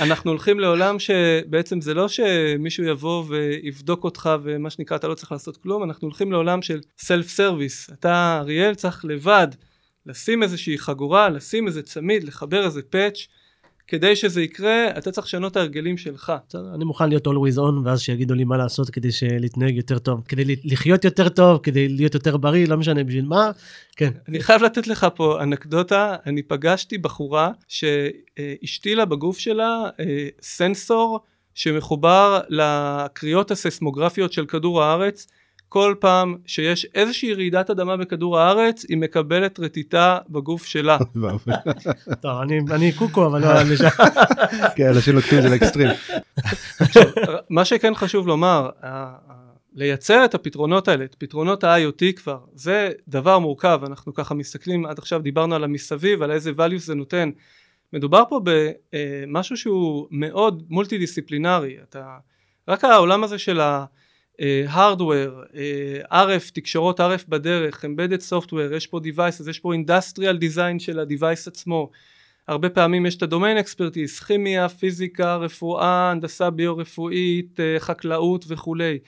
[0.00, 5.32] אנחנו הולכים לעולם שבעצם זה לא שמישהו יבוא ויבדוק אותך ומה שנקרא אתה לא צריך
[5.32, 7.90] לעשות כלום, אנחנו הולכים לעולם של self service.
[7.92, 9.48] אתה, אריאל, צריך לבד
[10.06, 13.26] לשים איזושהי חגורה, לשים איזה צמיד, לחבר איזה patch.
[13.88, 16.32] כדי שזה יקרה, אתה צריך לשנות את ההרגלים שלך.
[16.74, 19.08] אני מוכן להיות always on, ואז שיגידו לי מה לעשות כדי
[19.40, 23.50] להתנהג יותר טוב, כדי לחיות יותר טוב, כדי להיות יותר בריא, לא משנה בשביל מה.
[23.96, 24.10] כן.
[24.28, 31.20] אני חייב לתת לך פה אנקדוטה, אני פגשתי בחורה שהשתילה בגוף שלה אה, סנסור
[31.54, 35.26] שמחובר לקריאות הססמוגרפיות של כדור הארץ.
[35.72, 40.98] כל פעם שיש איזושהי רעידת אדמה בכדור הארץ, היא מקבלת רטיטה בגוף שלה.
[42.22, 43.88] טוב, אני קוקו, אבל לא שם.
[44.76, 45.88] כן, אנשים לוקחים את זה לאקסטרים.
[47.50, 48.70] מה שכן חשוב לומר,
[49.74, 54.98] לייצר את הפתרונות האלה, את פתרונות ה-IoT כבר, זה דבר מורכב, אנחנו ככה מסתכלים, עד
[54.98, 57.30] עכשיו דיברנו על המסביב, על איזה value זה נותן.
[57.92, 62.16] מדובר פה במשהו שהוא מאוד מולטי דיסציפלינרי, אתה,
[62.68, 63.84] רק העולם הזה של ה...
[64.68, 65.46] הארדוור, uh,
[66.06, 70.78] uh, RF, תקשורות RF בדרך, Embedded Software, יש פה Device, אז יש פה Industrial Design
[70.78, 71.90] של ה-Device עצמו.
[72.48, 78.98] הרבה פעמים יש את הדומיין אקספרטיס, כימיה, פיזיקה, רפואה, הנדסה ביו-רפואית, uh, חקלאות וכולי.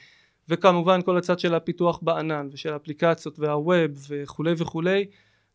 [0.49, 5.05] וכמובן כל הצד של הפיתוח בענן ושל האפליקציות והווב וכולי וכולי.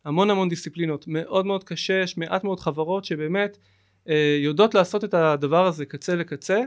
[0.04, 1.04] המון המון דיסציפלינות.
[1.08, 3.58] מאוד מאוד קשה, יש מעט מאוד חברות שבאמת
[4.40, 6.60] יודעות לעשות את הדבר הזה קצה לקצה.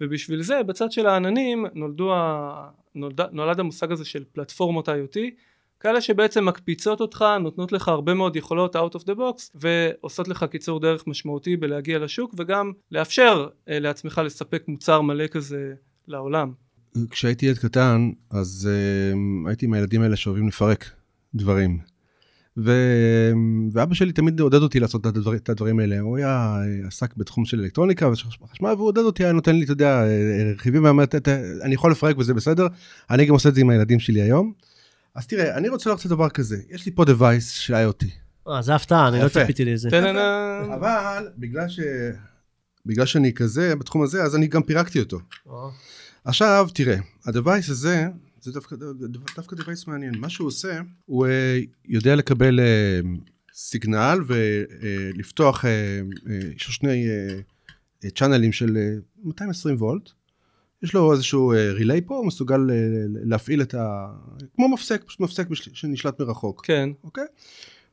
[0.00, 2.70] ובשביל זה בצד של העננים נולדו ה...
[2.94, 3.20] נולד...
[3.20, 5.18] נולד המושג הזה של פלטפורמות IoT
[5.80, 10.44] כאלה שבעצם מקפיצות אותך נותנות לך הרבה מאוד יכולות out of the box ועושות לך
[10.44, 15.74] קיצור דרך משמעותי בלהגיע לשוק וגם לאפשר אה, לעצמך לספק מוצר מלא כזה
[16.08, 16.52] לעולם.
[17.10, 20.90] כשהייתי ילד קטן אז uh, הייתי עם הילדים האלה שאוהבים לפרק
[21.34, 21.78] דברים.
[22.64, 22.72] ו...
[23.72, 25.34] ואבא שלי תמיד עודד אותי לעשות את, הדבר...
[25.34, 29.56] את הדברים האלה, הוא היה עסק בתחום של אלקטרוניקה וחשמל והוא עודד אותי, היה נותן
[29.56, 30.04] לי, אתה יודע,
[30.54, 31.04] רכיבים, ואומר,
[31.62, 32.66] אני יכול לפרק וזה בסדר,
[33.10, 34.52] אני גם עושה את זה עם הילדים שלי היום.
[35.14, 38.06] אז תראה, אני רוצה לעשות דבר כזה, יש לי פה device של IoT.
[38.48, 39.88] אה, זה הפתעה, אני לא ציפיתי לזה.
[40.74, 41.80] אבל בגלל ש...
[42.86, 45.18] בגלל שאני כזה בתחום הזה, אז אני גם פירקתי אותו.
[46.24, 48.06] עכשיו, תראה, ה-device הזה,
[48.40, 48.76] זה דווקא,
[49.36, 50.18] דווקא device מעניין.
[50.18, 51.30] מה שהוא עושה, הוא uh,
[51.84, 53.06] יודע לקבל uh,
[53.54, 55.68] סיגנל ולפתוח, uh,
[56.56, 57.06] יש לו שני
[58.14, 58.76] צ'אנלים של
[59.24, 60.10] uh, 220 וולט.
[60.82, 62.60] יש לו איזשהו ריליי פה, הוא מסוגל
[63.24, 64.06] להפעיל את ה...
[64.54, 66.66] כמו מפסק, פשוט מפסק שנשלט מרחוק.
[66.66, 66.88] כן.
[67.04, 67.24] אוקיי?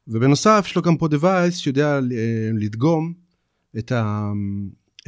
[0.08, 2.00] ובנוסף יש לו גם פה device שיודע
[2.54, 3.14] לדגום
[3.78, 4.32] את, ה,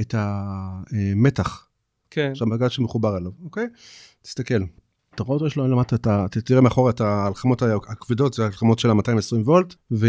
[0.02, 1.68] את המתח.
[2.10, 2.36] כן.
[2.36, 3.68] שהמעגל שמחובר אליו, אוקיי?
[4.22, 4.64] תסתכל.
[5.18, 8.90] אתה רואה אותו, יש לו למטה, אתה תראה מאחורה את הלחמות הכבדות, זה הלחמות של
[8.90, 10.08] ה-220 וולט, ו,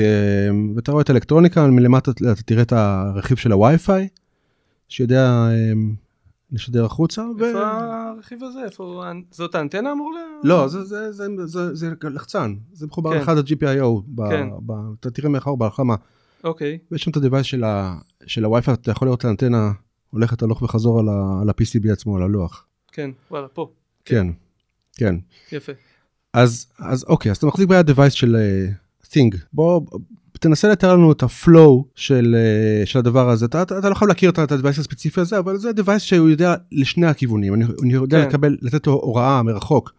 [0.77, 4.09] ואתה רואה את האלקטרוניקה, מלמטה אתה תראה את הרכיב של הווי-פיי,
[4.89, 5.95] שיודע אמ,
[6.53, 7.23] לשדר החוצה.
[7.39, 7.45] ו...
[7.45, 8.65] איפה הרכיב הזה?
[8.65, 9.03] איפה?
[9.31, 10.47] זאת האנטנה אמור ל...
[10.47, 13.19] לא, זה, זה, זה, זה, זה לחצן, זה מחובר כן.
[13.19, 14.49] לאחד ה-GPIO, ב, כן.
[14.67, 15.95] ב, אתה תראה מאחור בהלחמה.
[16.45, 19.73] אוקיי, ויש שם את ה-Device של, ה, של הווי-פיי, אתה יכול לראות את האנטנה
[20.11, 22.67] הולכת הלוך וחזור על ה-PCB עצמו, על הלוח.
[22.93, 23.71] כן, וואלה, פה,
[24.05, 24.48] כן, כן.
[25.53, 25.73] יפה.
[26.35, 29.37] אז, אז אוקיי, אז אתה מחזיק ביד device של uh, Thing.
[29.53, 29.81] בוא,
[30.33, 32.37] תנסה לתאר לנו את ה-flow של,
[32.83, 33.47] uh, של הדבר הזה.
[33.47, 36.55] אתה, אתה, אתה לא חייב להכיר את ה-device הספציפי הזה, אבל זה device שהוא יודע
[36.73, 37.55] לשני הכיוונים.
[37.55, 38.29] אני, אני יודע כן.
[38.29, 39.93] לקבל, לתת לו הוראה מרחוק.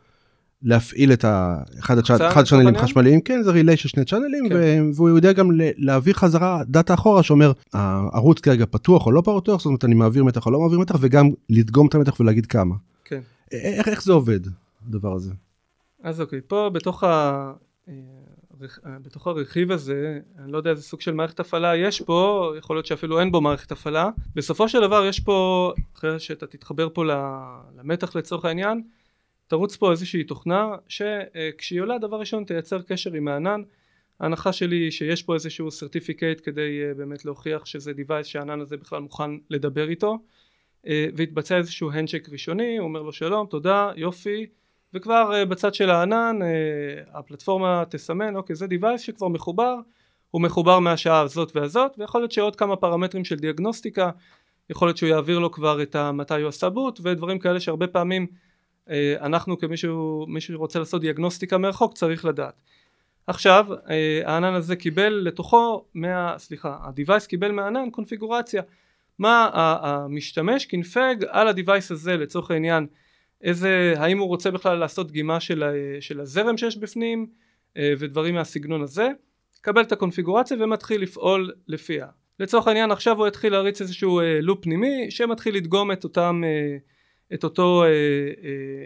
[0.63, 2.83] להפעיל את האחד לחצן, אחד לצורך channel ים העניין?
[2.83, 4.83] חשמליים, כן זה relay של שני channel ים, כן.
[4.95, 9.65] והוא יודע גם להעביר חזרה data אחורה שאומר הערוץ כרגע פתוח או לא פתוח, זאת
[9.65, 12.75] אומרת אני מעביר מתח או לא מעביר מתח, וגם לדגום את המתח ולהגיד כמה.
[13.05, 13.19] כן.
[13.51, 14.39] איך, איך זה עובד,
[14.87, 15.33] הדבר הזה?
[16.03, 17.53] אז אוקיי, פה בתוך, ה...
[17.87, 17.93] אה,
[18.85, 22.75] אה, בתוך הרכיב הזה, אני לא יודע איזה סוג של מערכת הפעלה יש פה, יכול
[22.75, 24.09] להיות שאפילו אין בו מערכת הפעלה.
[24.35, 27.03] בסופו של דבר יש פה, אחרי שאתה תתחבר פה
[27.75, 28.83] למתח לצורך העניין,
[29.47, 33.61] תרוץ פה איזושהי תוכנה שכשהיא עולה דבר ראשון תייצר קשר עם הענן.
[34.19, 38.77] ההנחה שלי היא שיש פה איזשהו סרטיפיקט כדי אה, באמת להוכיח שזה device שהענן הזה
[38.77, 40.17] בכלל מוכן לדבר איתו
[41.15, 44.45] והתבצע איזשהו הנדשק ראשוני, הוא אומר לו שלום, תודה, יופי,
[44.93, 46.47] וכבר אה, בצד של הענן אה,
[47.19, 49.75] הפלטפורמה תסמן, אוקיי זה device שכבר מחובר,
[50.31, 54.09] הוא מחובר מהשעה הזאת והזאת, ויכול להיות שעוד כמה פרמטרים של דיאגנוסטיקה,
[54.69, 57.87] יכול להיות שהוא יעביר לו כבר את ה- מתי הוא עשה בוט, ודברים כאלה שהרבה
[57.87, 58.27] פעמים
[58.89, 62.61] אה, אנחנו כמישהו מישהו שרוצה לעשות דיאגנוסטיקה מרחוק צריך לדעת.
[63.27, 63.67] עכשיו
[64.25, 68.61] הענן הזה קיבל לתוכו, מה, סליחה, ה-Device קיבל מהענן קונפיגורציה.
[69.19, 72.87] מה ה- המשתמש קינפג על ה-Device הזה לצורך העניין,
[73.41, 77.27] איזה, האם הוא רוצה בכלל לעשות דגימה של, ה- של הזרם שיש בפנים
[77.77, 79.09] אה, ודברים מהסגנון הזה,
[79.61, 82.07] קבל את הקונפיגורציה ומתחיל לפעול לפיה.
[82.39, 86.77] לצורך העניין עכשיו הוא יתחיל להריץ איזשהו אה, לופ פנימי שמתחיל לדגום את אותם אה,
[87.33, 87.83] את אותו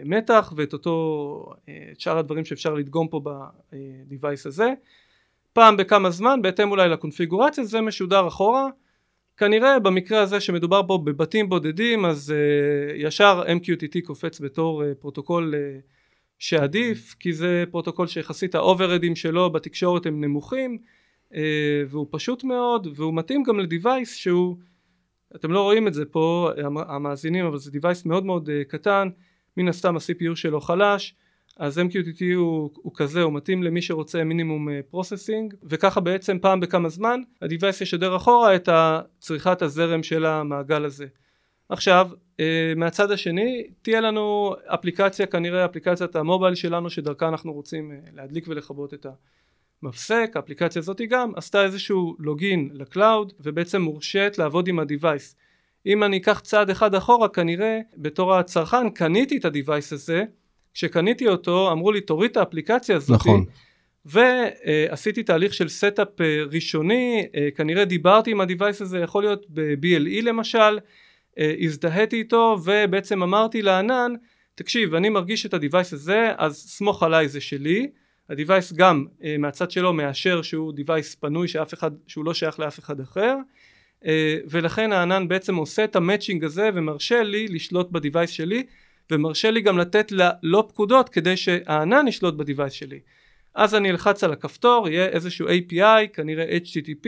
[0.04, 1.46] מתח ואת אותו,
[1.92, 4.72] את שאר הדברים שאפשר לדגום פה ב-Device הזה.
[5.52, 8.68] פעם בכמה זמן, בהתאם אולי לקונפיגורציה, זה משודר אחורה.
[9.36, 15.54] כנראה במקרה הזה שמדובר פה בבתים בודדים, אז אה, ישר MQTT קופץ בתור אה, פרוטוקול
[15.54, 15.78] אה,
[16.38, 20.78] שעדיף, כי זה פרוטוקול שיחסית ה-overhead ים שלו בתקשורת הם נמוכים,
[21.34, 21.40] אה,
[21.88, 24.56] והוא פשוט מאוד, והוא מתאים גם ל-device שהוא
[25.36, 29.08] אתם לא רואים את זה פה המ- המאזינים אבל זה device מאוד מאוד uh, קטן
[29.56, 31.14] מן הסתם ה-CPU שלו חלש
[31.56, 36.88] אז MQTT הוא, הוא כזה הוא מתאים למי שרוצה מינימום processing וככה בעצם פעם בכמה
[36.88, 38.68] זמן ה-Device ישדר אחורה את
[39.18, 41.06] צריכת הזרם של המעגל הזה
[41.68, 42.40] עכשיו uh,
[42.76, 48.94] מהצד השני תהיה לנו אפליקציה כנראה אפליקציית ה-mobile שלנו שדרכה אנחנו רוצים uh, להדליק ולכבות
[48.94, 49.10] את ה...
[49.82, 55.36] מפסק, האפליקציה הזאת גם עשתה איזשהו login ל-cloud ובעצם מורשית לעבוד עם ה-Device.
[55.86, 60.24] אם אני אקח צעד אחד אחורה כנראה בתור הצרכן קניתי את ה-Device הזה,
[60.74, 63.44] כשקניתי אותו אמרו לי תוריד את האפליקציה הזאת נכון.
[64.04, 70.22] ועשיתי תהליך של setup אה, ראשוני, אה, כנראה דיברתי עם ה-Device הזה, יכול להיות ב-BLE
[70.22, 70.78] למשל,
[71.38, 74.12] אה, הזדהיתי איתו ובעצם אמרתי לענן
[74.54, 77.88] תקשיב אני מרגיש את ה-Device הזה אז סמוך עליי זה שלי
[78.28, 79.06] ה-Device גם
[79.38, 83.36] מהצד שלו מאשר שהוא Device פנוי שאף אחד, שהוא לא שייך לאף אחד אחר
[84.50, 88.62] ולכן הענן בעצם עושה את ה-matching הזה ומרשה לי לשלוט ב-Device שלי
[89.10, 93.00] ומרשה לי גם לתת לה לא פקודות כדי שהענן ישלוט ב-Device שלי.
[93.54, 97.06] אז אני אלחץ על הכפתור יהיה איזשהו API כנראה HTTP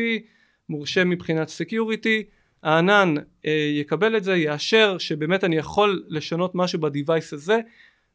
[0.69, 2.23] מורשה מבחינת Security.
[2.63, 7.61] הענן uh, יקבל את זה יאשר שבאמת אני יכול לשנות משהו ב-Device הזה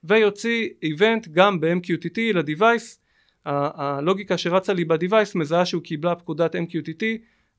[0.03, 2.99] ויוציא איבנט גם ב-MQTT לדיווייס.
[3.45, 7.03] הלוגיקה שרצה לי בדיווייס מזהה שהוא קיבלה פקודת MQTT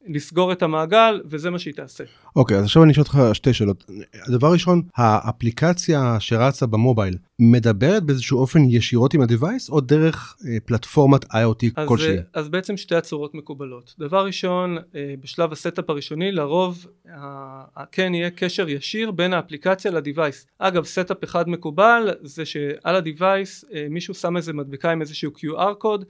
[0.07, 2.05] לסגור את המעגל וזה מה שהיא תעשה.
[2.37, 3.91] אוקיי, אז עכשיו אני אשאל אותך שתי שאלות.
[4.27, 10.57] הדבר ראשון, האפליקציה שרצה ב mobile מדברת באיזשהו אופן ישירות עם ה-Device או דרך אה,
[10.65, 12.17] פלטפורמת IoT אז, כלשהי?
[12.17, 13.95] אה, אז בעצם שתי הצורות מקובלות.
[13.99, 19.91] דבר ראשון, אה, בשלב ה setup הראשוני לרוב אה, כן יהיה קשר ישיר בין האפליקציה
[19.91, 20.47] ל device.
[20.59, 25.33] אגב setup אחד מקובל זה שעל ה device אה, מישהו שם איזה מדבקה עם איזשהו
[25.37, 26.05] QR קוד,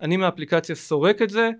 [0.00, 1.50] אני מהאפליקציה סורק את זה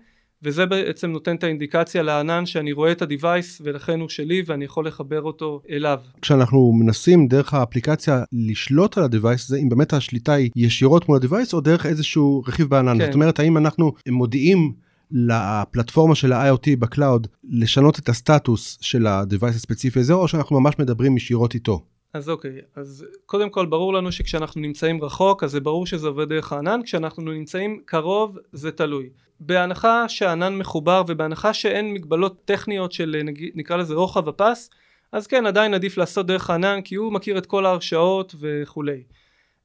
[0.43, 4.87] וזה בעצם נותן את האינדיקציה לענן שאני רואה את ה-Device ולכן הוא שלי ואני יכול
[4.87, 5.99] לחבר אותו אליו.
[6.21, 11.53] כשאנחנו מנסים דרך האפליקציה לשלוט על ה-Device הזה, אם באמת השליטה היא ישירות מול ה-Device
[11.53, 12.97] או דרך איזשהו רכיב בענן.
[12.97, 13.05] כן.
[13.05, 14.73] זאת אומרת, האם אנחנו מודיעים
[15.11, 20.75] לפלטפורמה של ה-IoT ב cloud לשנות את הסטטוס של ה-Device הספציפי הזה, או שאנחנו ממש
[20.79, 21.83] מדברים ישירות איתו?
[22.13, 26.29] אז אוקיי, אז קודם כל ברור לנו שכשאנחנו נמצאים רחוק אז זה ברור שזה עובד
[26.29, 29.09] דרך הענן, כשאנחנו נמצאים קרוב זה תלוי.
[29.39, 33.21] בהנחה שהענן מחובר ובהנחה שאין מגבלות טכניות של
[33.55, 34.69] נקרא לזה רוחב הפס,
[35.11, 39.03] אז כן עדיין עדיף לעשות דרך הענן כי הוא מכיר את כל ההרשאות וכולי.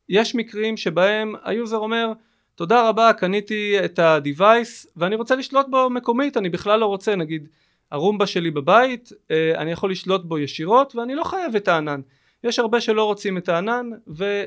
[0.09, 2.13] יש מקרים שבהם ה user אומר
[2.55, 7.49] תודה רבה קניתי את ה-Device ואני רוצה לשלוט בו מקומית אני בכלל לא רוצה נגיד
[7.91, 12.01] הרומבה שלי בבית אה, אני יכול לשלוט בו ישירות ואני לא חייב את הענן
[12.45, 14.45] יש הרבה שלא רוצים את הענן ו,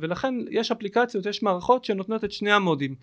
[0.00, 2.94] ולכן יש אפליקציות יש מערכות שנותנות את שני המודים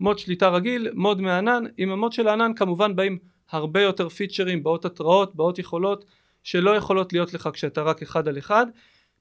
[0.00, 3.18] mode שליטה רגיל mode מהענן עם ה mode של הענן כמובן באים
[3.50, 6.04] הרבה יותר פיצ'רים באות התראות באות יכולות
[6.42, 8.66] שלא יכולות להיות לך כשאתה רק אחד על אחד.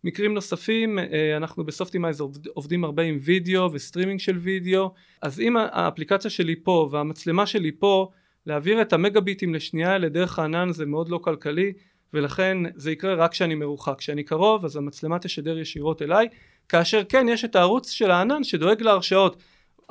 [0.03, 2.21] מקרים נוספים אה, אנחנו ב Softimize
[2.53, 4.93] עובדים הרבה עם וידאו וסטרימינג של וידאו.
[5.21, 8.09] אז אם האפליקציה שלי פה והמצלמה שלי פה
[8.45, 11.73] להעביר את המגה ביטים לשנייה האלה דרך הענן זה מאוד לא כלכלי
[12.13, 13.95] ולכן זה יקרה רק כשאני מרוחק.
[13.97, 16.27] כשאני קרוב אז המצלמה תשדר ישירות אליי.
[16.69, 19.43] כאשר כן יש את הערוץ של הענן שדואג להרשאות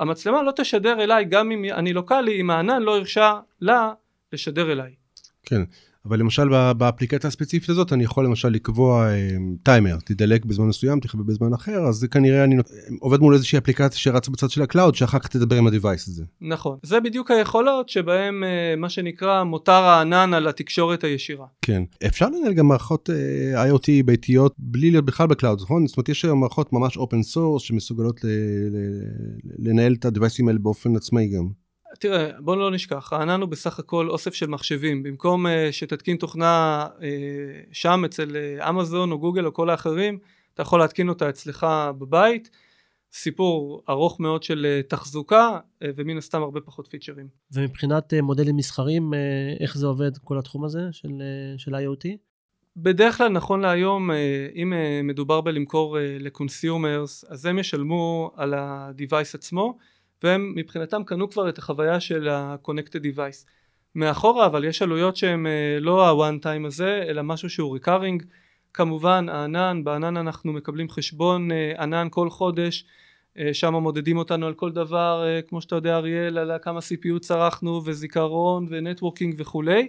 [0.02, 3.92] המצלמה לא תשדר אליי גם אם אני לוקאלי אם הענן לא הרשה לה
[4.32, 4.94] לשדר אליי.
[5.42, 5.62] כן
[6.06, 9.06] אבל למשל באפליקציה הספציפית הזאת אני יכול למשל לקבוע
[9.62, 12.56] טיימר, תדלק בזמן מסוים, תכבה בזמן אחר, אז זה כנראה אני
[13.00, 16.24] עובד מול איזושהי אפליקציה שרצה בצד של ה cloud, שאחר כך תדבר עם ה-Device הזה.
[16.40, 21.46] נכון, זה בדיוק היכולות שבהם אה, מה שנקרא מותר הענן על התקשורת הישירה.
[21.62, 25.86] כן, אפשר לנהל גם מערכות אה, IoT ביתיות בלי להיות בכלל ב cloud, נכון?
[25.86, 28.20] זאת אומרת יש היום מערכות ממש open source שמסוגלות
[29.58, 31.61] לנהל את ה-Deviceים האלה באופן עצמאי גם.
[31.98, 36.86] תראה בוא לא נשכח הענן הוא בסך הכל אוסף של מחשבים במקום uh, שתתקין תוכנה
[36.98, 37.02] uh,
[37.72, 40.18] שם אצל uh, אמזון או גוגל או כל האחרים
[40.54, 41.66] אתה יכול להתקין אותה אצלך
[41.98, 42.50] בבית
[43.12, 47.28] סיפור ארוך מאוד של uh, תחזוקה uh, ומן הסתם הרבה פחות פיצ'רים.
[47.52, 49.16] ומבחינת uh, מודלים מסחרים uh,
[49.62, 52.08] איך זה עובד כל התחום הזה של, uh, של IoT?
[52.76, 54.10] בדרך כלל נכון להיום
[54.54, 54.72] אם
[55.04, 59.78] מדובר בלמכור ל consumers אז הם ישלמו על ה-Device עצמו
[60.22, 63.46] והם מבחינתם קנו כבר את החוויה של ה-Connected Device.
[63.94, 68.24] מאחורה אבל יש עלויות שהן אה, לא ה-one time הזה אלא משהו שהוא recurring.
[68.74, 72.84] כמובן הענן בענן אנחנו מקבלים חשבון אה, ענן כל חודש
[73.38, 77.82] אה, שם מודדים אותנו על כל דבר כמו שאתה יודע אריאל על כמה CPU צרכנו
[77.84, 79.88] וזיכרון ו networking וכולי.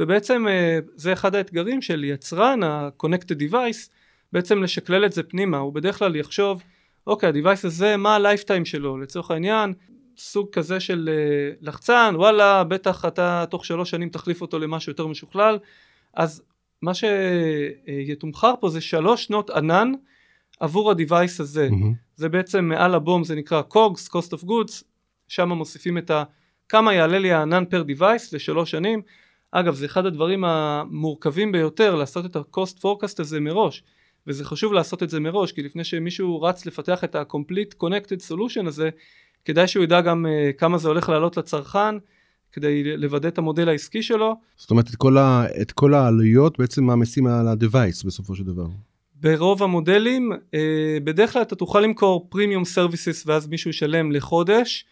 [0.00, 0.46] ובעצם
[0.94, 3.90] זה אחד האתגרים של יצרן ה-Connected Device
[4.32, 5.58] בעצם לשקלל את זה פנימה.
[5.58, 6.62] הוא בדרך כלל יחשוב
[7.08, 8.98] אוקיי הדיווייס הזה מה הלייפטיים שלו?
[8.98, 9.74] לצורך העניין
[10.16, 15.06] סוג כזה של uh, לחצן וואלה בטח אתה תוך שלוש שנים תחליף אותו למשהו יותר
[15.06, 15.58] משוכלל.
[16.14, 16.42] אז
[16.82, 19.92] מה שיתומחר פה זה שלוש שנות ענן
[20.60, 21.68] עבור הדיווייס הזה.
[21.70, 21.94] mm-hmm.
[22.16, 24.82] זה בעצם מעל הבום זה נקרא COGS cost of goods.
[25.28, 26.24] שם מוסיפים את ה...
[26.68, 29.02] כמה יעלה לי הענן פר דיווייס לשלוש שנים.
[29.50, 33.82] אגב זה אחד הדברים המורכבים ביותר לעשות את ה-cost forecast הזה מראש
[34.28, 38.68] וזה חשוב לעשות את זה מראש כי לפני שמישהו רץ לפתח את ה-complete connected solution
[38.68, 38.90] הזה
[39.44, 41.94] כדאי שהוא ידע גם uh, כמה זה הולך לעלות לצרכן
[42.52, 44.34] כדי לוודא את המודל העסקי שלו.
[44.56, 48.66] זאת אומרת את כל, ה, את כל העלויות בעצם מעמיסים על ה-device בסופו של דבר.
[49.14, 50.56] ברוב המודלים uh,
[51.04, 54.84] בדרך כלל אתה תוכל למכור premium services ואז מישהו ישלם לחודש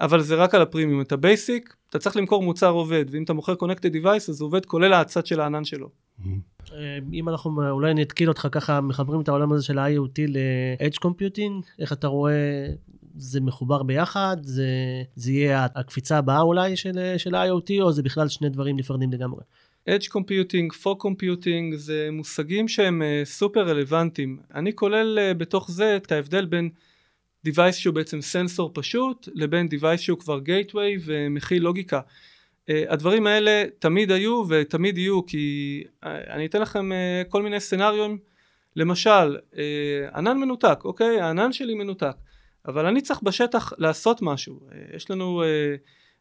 [0.00, 3.32] אבל זה רק על הפרימיום את ה basic אתה צריך למכור מוצר עובד ואם אתה
[3.32, 5.88] מוכר connected device אז עובד כולל הצד של הענן שלו.
[6.72, 11.66] אה, אם אנחנו אולי נתקיל אותך ככה מחברים את העולם הזה של ה-IoT ל-Edge Computing
[11.78, 12.66] איך אתה רואה
[13.16, 14.66] זה מחובר ביחד זה
[15.16, 19.40] זה יהיה הקפיצה הבאה אולי של, של ה-IoT או זה בכלל שני דברים נפרדים לגמרי.
[19.88, 26.44] Edge Computing, Fog Computing זה מושגים שהם סופר רלוונטיים אני כולל בתוך זה את ההבדל
[26.44, 26.70] בין
[27.46, 32.00] device שהוא בעצם סנסור פשוט לבין device שהוא כבר gateway ומכיל לוגיקה.
[32.00, 37.60] Uh, הדברים האלה תמיד היו ותמיד יהיו כי uh, אני אתן לכם uh, כל מיני
[37.60, 38.18] סצנריונים
[38.76, 39.36] למשל
[40.14, 41.20] ענן מנותק אוקיי?
[41.20, 42.16] הענן שלי מנותק
[42.66, 44.60] אבל אני צריך בשטח לעשות משהו.
[44.96, 45.42] יש לנו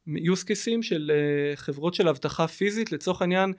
[0.07, 1.11] use cases של
[1.55, 3.53] חברות של אבטחה פיזית לצורך העניין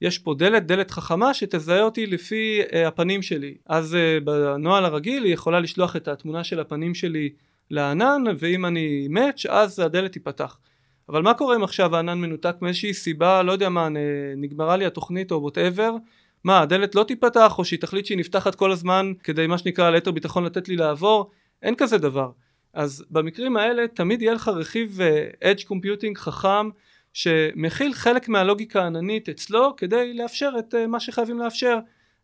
[0.00, 3.54] יש פה דלת דלת חכמה שתזהה אותי לפי הפנים שלי.
[3.66, 7.30] אז בנוהל הרגיל היא יכולה לשלוח את התמונה של הפנים שלי
[7.70, 10.58] לענן ואם אני match אז הדלת תיפתח.
[11.08, 13.88] אבל מה קורה אם עכשיו הענן מנותק מאיזושהי סיבה לא יודע מה
[14.36, 15.96] נגמרה לי התוכנית או ווטאבר
[16.44, 20.10] מה הדלת לא תיפתח או שהיא תחליט שהיא נפתחת כל הזמן כדי מה שנקרא ליתר
[20.10, 21.30] ביטחון לתת לי לעבור?
[21.62, 22.30] אין כזה דבר.
[22.74, 26.68] אז במקרים האלה תמיד יהיה לך רכיב uh, edge computing חכם
[27.12, 31.78] שמכיל חלק מהלוגיקה העננית אצלו כדי לאפשר את uh, מה שחייבים לאפשר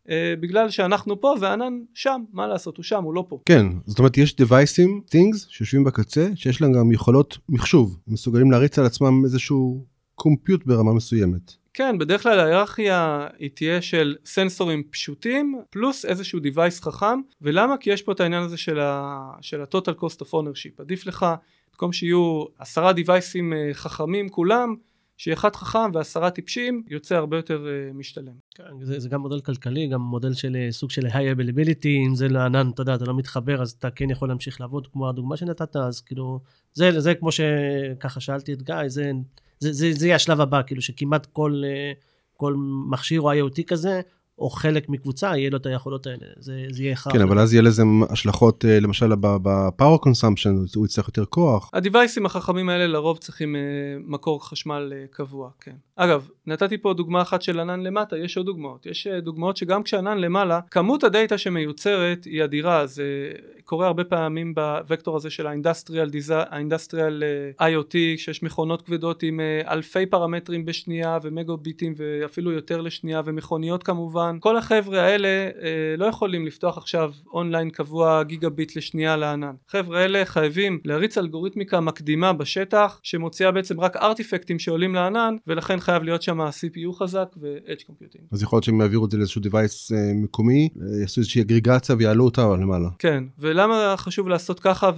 [0.05, 3.39] uh, בגלל שאנחנו פה והענן שם מה לעשות הוא שם הוא לא פה.
[3.45, 8.79] כן זאת אומרת יש devices things שיושבים בקצה שיש להם גם יכולות מחשוב מסוגלים להריץ
[8.79, 11.66] על עצמם איזשהו קומפיוט ברמה מסוימת.
[11.77, 17.77] כן, בדרך כלל ההיררכיה היא תהיה של סנסורים פשוטים, פלוס איזשהו device חכם, ולמה?
[17.77, 20.81] כי יש פה את העניין הזה של ה- של ה-total cost of ownership.
[20.81, 21.25] עדיף לך,
[21.71, 24.75] במקום שיהיו עשרה deviceים אה, חכמים כולם,
[25.17, 28.33] שיהיה אחד חכם ועשרה טיפשים, יוצא הרבה יותר אה, משתלם.
[28.55, 32.15] כן, זה, זה גם מודל כלכלי, גם מודל של אה, סוג של high availability, אם
[32.15, 35.37] זה לענן, אתה יודע, אתה לא מתחבר, אז אתה כן יכול להמשיך לעבוד, כמו הדוגמה
[35.37, 36.39] שנתת, אז כאילו,
[36.73, 39.11] זה, זה כמו שככה שאלתי את גיא, זה,
[39.59, 41.91] זה, זה, זה יהיה השלב הבא, כאילו שכמעט כל, אה,
[42.37, 42.55] כל
[42.89, 44.01] מכשיר או IoT כזה,
[44.39, 47.13] או חלק מקבוצה, יהיה לו את היכולות האלה, זה, זה יהיה הכרח.
[47.13, 51.69] כן, אבל אז יהיה לזה השלכות, אה, למשל ב-power consumption, הוא יצטרך יותר כוח.
[51.73, 53.61] ה deviceים החכמים האלה לרוב צריכים אה,
[54.05, 55.75] מקור חשמל קבוע, כן.
[55.99, 58.85] אגב, נתתי פה דוגמה אחת של ענן למטה, יש עוד דוגמאות.
[58.85, 63.31] יש אה, דוגמאות שגם כשענן למעלה, כמות הדאטה שמיוצרת היא אדירה, זה
[63.67, 64.53] קורה הרבה פעמים
[64.87, 67.23] בוקטור הזה של ה industrial ה industrial
[67.61, 73.83] IoT, שיש מכונות כבדות עם אה, אלפי פרמטרים בשנייה ומגה ביטים ואפילו יותר לשנייה ומכוניות
[73.83, 74.37] כמובן.
[74.39, 79.55] כל החבר'ה האלה אה, לא יכולים לפתוח עכשיו אונליין קבוע גיגה ביט לשנייה לענן.
[79.69, 86.03] החבר'ה האלה חייבים להריץ אלגוריתמיקה מקדימה בשטח שמוציאה בעצם רק ארטיפקטים שעולים לענן ולכן חייב
[86.03, 88.21] להיות שם CPU חזק ו-Edge Computing.
[88.31, 91.95] אז יכול להיות שהם יעבירו את זה לאיזשהו device אה, מקומי, אה, יעשו איזושהי אגריגציה
[91.99, 92.89] ויעלו אותה למעלה.
[92.99, 94.91] כן, ולמה חשוב לעשות ככה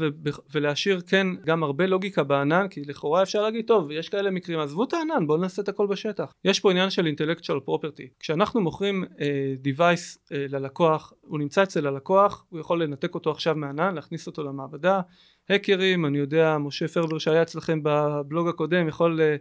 [0.54, 4.84] ולהשאיר כן גם הרבה לוגיקה בענן, כי לכאורה אפשר להגיד, טוב, יש כאלה מקרים, עזבו
[4.84, 6.34] את הענן, בואו נעשה את הכל בשטח.
[6.46, 8.08] יש פה עניין של intellectual property.
[8.20, 13.56] כשאנחנו מוכרים אה, device אה, ללקוח, הוא נמצא אצל הלקוח, הוא יכול לנתק אותו עכשיו
[13.56, 15.02] מהענן, להכניס אותו למעבדה.
[15.50, 19.36] האקרים, אני יודע, משה פרבר שהיה אצלכם בבלוג הקודם, יכול אה,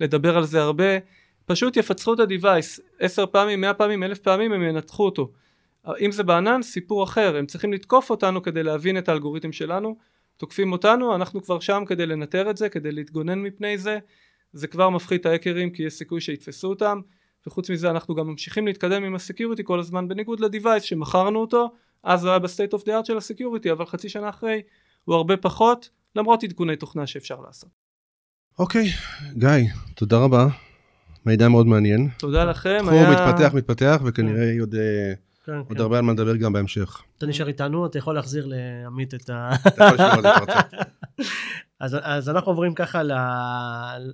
[0.00, 0.98] לדבר על זה הרבה.
[1.46, 5.32] פשוט יפצחו את ה-device עשר פעמים, מאה פעמים, אלף פעמים, הם ינתחו אותו.
[6.00, 9.96] אם זה בענן, סיפור אחר, הם צריכים לתקוף אותנו כדי להבין את האלגוריתם שלנו,
[10.36, 13.98] תוקפים אותנו, אנחנו כבר שם כדי לנטר את זה, כדי להתגונן מפני זה,
[14.52, 17.00] זה כבר מפחית את ההאקרים כי יש סיכוי שיתפסו אותם,
[17.46, 21.40] וחוץ מזה אנחנו גם ממשיכים להתקדם עם ה security כל הזמן בניגוד ל device שמכרנו
[21.40, 21.70] אותו,
[22.02, 24.62] אז הוא היה ב state of the art של ה security, אבל חצי שנה אחרי
[25.04, 27.83] הוא הרבה פחות, למרות עדכוני תוכנה שאפשר לעשות.
[28.58, 28.86] אוקיי,
[29.36, 29.48] גיא,
[29.94, 30.46] תודה רבה.
[31.26, 32.08] מידע מאוד מעניין.
[32.18, 35.12] תודה לכם, תחום מתפתח, מתפתח, וכנראה יהיה עוד אה,
[35.44, 35.80] כן, עוד כן.
[35.80, 37.02] הרבה על מה לדבר גם בהמשך.
[37.18, 39.50] אתה נשאר איתנו, אתה יכול להחזיר לעמית את ה...
[39.66, 40.60] אתה יכול לשמור על זה פרצה.
[41.80, 43.02] אז, אז אנחנו עוברים ככה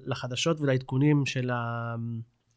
[0.07, 1.94] לחדשות ולעדכונים של, ה,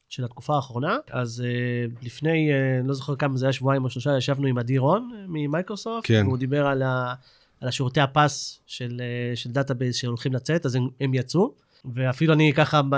[0.10, 0.98] של התקופה האחרונה.
[1.12, 4.78] אז uh, לפני, uh, לא זוכר כמה זה היה, שבועיים או שלושה, ישבנו עם עדי
[4.78, 6.24] רון אה, ממייקרוסופט, כן.
[6.28, 7.14] והוא דיבר על, ה,
[7.62, 9.02] על השירותי ה PaaS של,
[9.36, 12.96] של database שהולכים לצאת, אז הם, הם יצאו, ואפילו אני ככה, ב,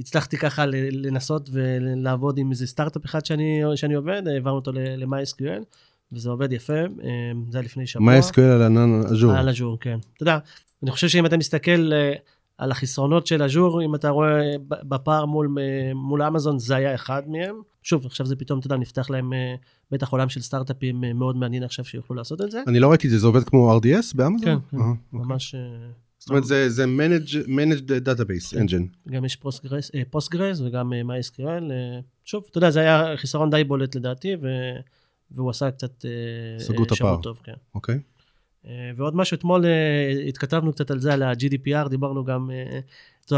[0.00, 5.64] הצלחתי ככה לנסות ולעבוד עם איזה סטארט-אפ אחד שאני, שאני עובד, העברנו אותו ל-MySQL,
[6.12, 8.06] וזה עובד יפה, אה, זה היה לפני שבוע.
[8.06, 9.32] MySQL על ענן אג'ור?
[9.32, 9.98] על אג'ור, כן.
[10.14, 10.38] אתה יודע,
[10.82, 12.12] אני חושב שאם אתה מסתכל אה,
[12.58, 17.22] על החסרונות של אג'ור, אם אתה רואה בפער מול, אה, מול אמזון, זה היה אחד
[17.28, 17.56] מהם.
[17.82, 19.32] שוב, עכשיו זה פתאום, אתה יודע, נפתח להם
[19.90, 22.62] בטח עולם של סטארט-אפים מאוד מעניין עכשיו שיוכלו לעשות את זה.
[22.66, 24.44] אני לא ראיתי את זה, זה עובד כמו RDS באמזון?
[24.44, 24.94] כן, כן, אוקיי.
[25.12, 25.54] ממש...
[26.24, 29.10] זאת אומרת, זה- זה managed- managed database engine.
[29.10, 31.42] גם יש Postgres, אה, Postgres וגם אה, MySQL.
[31.70, 34.48] אה, שוב, אתה יודע, זה היה חיסרון די בולט לדעתי, ו...
[35.30, 36.04] והוא עשה קצת
[36.58, 37.20] סגרו את הפער.
[37.22, 37.52] טוב, כן.
[37.74, 37.98] אוקיי.
[38.96, 39.64] ועוד משהו, אתמול
[40.28, 42.50] התכתבנו קצת על זה, על ה-GDPR, דיברנו גם,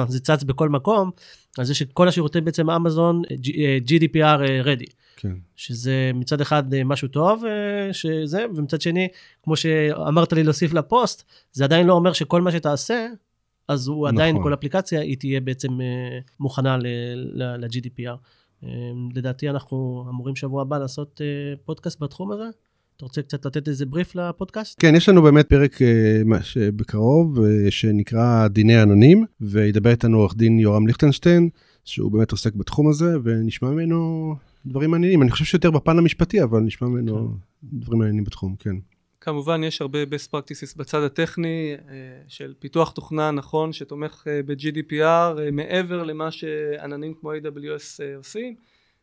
[0.09, 1.11] זה צץ בכל מקום,
[1.59, 3.23] על זה שכל השירותי בעצם אמזון,
[3.87, 5.33] GDPR ready, כן.
[5.57, 9.09] שזה מצד אחד אה, משהו טוב, אה, שזה, ומצד שני,
[9.43, 13.07] כמו שאמרת לי להוסיף לפוסט, זה עדיין לא אומר שכל מה שתעשה,
[13.69, 14.43] אז הוא עדיין, נכון.
[14.43, 16.77] כל אפליקציה, היא תהיה בעצם אה, מוכנה
[17.35, 18.17] ל-GDPR.
[19.15, 21.21] לדעתי אנחנו אמורים שבוע הבא לעשות
[21.65, 22.45] פודקאסט בתחום הזה.
[22.97, 24.77] אתה רוצה קצת לתת איזה בריף לפודקאסט?
[24.81, 25.79] כן, יש לנו באמת פרק
[26.77, 27.39] בקרוב,
[27.71, 31.49] שנקרא דיני אנונים, וידבר איתנו עורך דין יורם ליכטנשטיין,
[31.85, 34.35] שהוא באמת עוסק בתחום הזה, ונשמע ממנו
[34.67, 35.23] דברים מעניינים.
[35.23, 38.77] אני חושב שיותר בפן המשפטי, אבל נשמע ממנו דברים מעניינים בתחום, כן.
[39.21, 41.95] כמובן יש הרבה best practices בצד הטכני אה,
[42.29, 48.55] של פיתוח תוכנה נכון שתומך אה, ב-GDPR אה, מעבר למה שעננים כמו AWS עושים.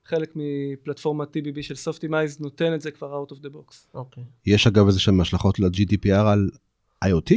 [0.06, 3.76] חלק מפלטפורמת TBB של Softimized נותן את זה כבר out of the box.
[3.94, 4.24] אוקיי.
[4.46, 6.50] יש אגב איזה שהם השלכות ל-GDPR על
[7.06, 7.34] IoT?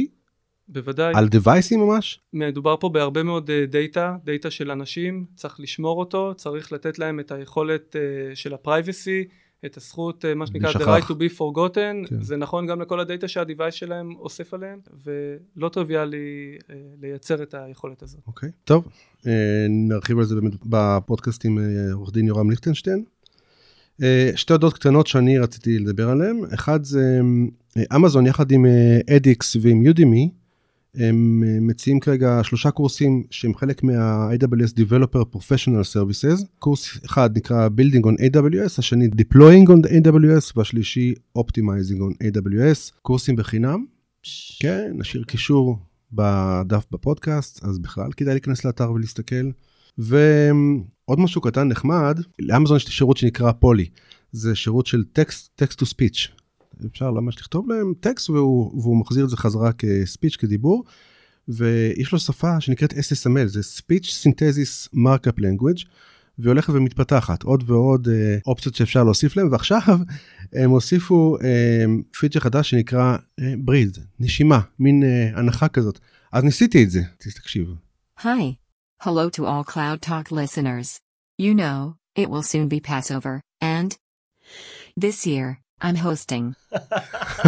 [0.69, 1.13] בוודאי.
[1.15, 2.19] על device ים ממש?
[2.33, 7.31] מדובר פה בהרבה מאוד דאטה, דאטה של אנשים, צריך לשמור אותו, צריך לתת להם את
[7.31, 9.23] היכולת אה, של ה privacy,
[9.65, 12.21] את הזכות, אה, מה שנקרא, the right to be forgotten, כן.
[12.21, 17.53] זה נכון גם לכל הדאטה שה device שלהם אוסף עליהם, ולא טריוויאלי אה, לייצר את
[17.53, 18.21] היכולת הזאת.
[18.27, 18.49] אוקיי.
[18.63, 18.87] טוב,
[19.27, 19.31] אה,
[19.69, 21.57] נרחיב על זה באמת בפודקאסט עם
[21.93, 23.03] עורך דין יורם ליכטנשטיין.
[24.35, 26.41] שתי הודעות קטנות שאני רציתי לדבר עליהן.
[26.53, 27.19] אחד זה
[27.95, 28.65] אמזון יחד עם
[29.15, 30.29] אדיקס ועם יודימי,
[30.97, 36.45] הם אה, מציעים כרגע שלושה קורסים שהם חלק מה-AWS Developer Professional Services.
[36.59, 42.91] קורס אחד נקרא Building on AWS, השני Deploying on AWS והשלישי Optimizing on AWS.
[43.01, 43.85] קורסים בחינם.
[44.59, 45.79] כן, נשאיר קישור
[46.11, 49.51] בדף בפודקאסט, אז בכלל כדאי להיכנס לאתר ולהסתכל.
[49.97, 53.85] ועוד משהו קטן נחמד, לאמזון יש שירות שנקרא Polly,
[54.31, 56.31] זה שירות של טקסט, text to speech.
[56.85, 60.83] אפשר ממש לכתוב להם טקסט והוא, והוא מחזיר את זה חזרה כ speech, כדיבור.
[61.47, 65.85] ויש לו שפה שנקראת SSML, זה Speech Synthesis Markup Language,
[66.37, 69.97] והיא הולכת ומתפתחת, עוד ועוד אה, אופציות שאפשר להוסיף להם, ועכשיו
[70.53, 71.85] הם הוסיפו אה,
[72.19, 75.99] פיצ'ר חדש שנקרא אה, breath, נשימה, מין אה, הנחה כזאת.
[76.31, 77.67] אז ניסיתי את זה, תקשיב.
[78.19, 78.57] Hi.
[79.03, 80.99] Hello to all Cloud Talk listeners.
[81.39, 81.77] You know,
[82.15, 83.95] it will soon be Passover, and
[84.99, 85.47] this year,
[85.81, 86.77] I'm hosting.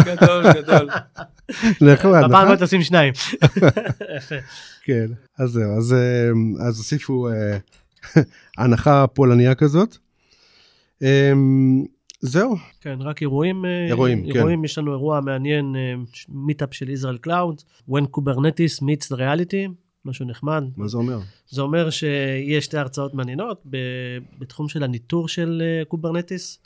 [0.04, 0.88] גדול, גדול.
[1.92, 2.34] נחמד, בפעם נכון?
[2.34, 3.12] הבאה תשים שניים.
[4.86, 5.06] כן,
[5.38, 7.58] אז זהו, אז, אה, הוסיפו אה,
[8.58, 9.96] הנחה פולניה כזאת.
[11.02, 11.32] אה,
[12.20, 13.64] זהו, כן, רק אירועים.
[13.64, 14.36] אה, אירועים, כן.
[14.36, 15.76] אירועים, יש לנו אירוע מעניין,
[16.28, 19.70] מיטאפ של Israel Cloud, When Kubernetes meets the reality,
[20.04, 20.64] משהו נחמד.
[20.76, 21.18] מה זה אומר?
[21.48, 23.62] זה אומר שיש שתי הרצאות מעניינות
[24.38, 26.58] בתחום של הניטור של Kubernetes.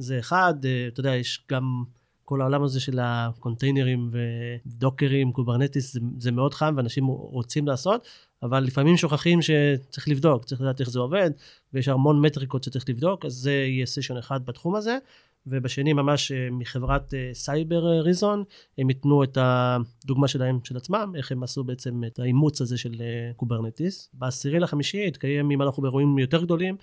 [0.00, 1.84] זה אחד, אה, אתה יודע, יש גם
[2.24, 7.66] כל העולם הזה של הקונטיינרים ו Docker ים, Kubernetes, זה, זה מאוד חם ואנשים רוצים
[7.66, 8.08] לעשות,
[8.42, 11.30] אבל לפעמים שוכחים שצריך לבדוק, צריך לדעת איך זה עובד,
[11.72, 14.98] ויש המון מטריקות שצריך לבדוק, אז זה יהיה סשן אחד בתחום הזה.
[15.46, 18.44] ובשני ממש אה, מחברת אה, סייבר אה, Reason,
[18.78, 23.02] הם ייתנו את הדוגמה שלהם, של עצמם, איך הם עשו בעצם את האימוץ הזה של
[23.36, 24.10] Kubernetes.
[24.12, 26.76] בעשירי לחמישי יתקיים, אם אנחנו באירועים יותר גדולים,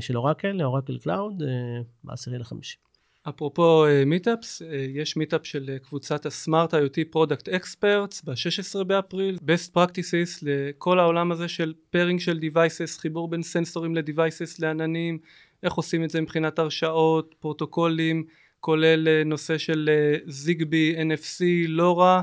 [0.00, 1.42] של אורקל, Oracle Cloud,
[2.04, 2.76] בעשירי לחמישי.
[3.28, 4.62] אפרופו meetups,
[4.94, 11.32] יש מיטאפ של קבוצת ה Smart IoT Product Experts ב-16 באפריל, best practices לכל העולם
[11.32, 15.18] הזה של pairing של devices, חיבור בין סנסורים ל-devices לעננים,
[15.62, 18.24] איך עושים את זה מבחינת הרשאות, פרוטוקולים,
[18.60, 19.90] כולל אה, נושא של
[20.26, 22.22] זיגבי, NFC, לורה,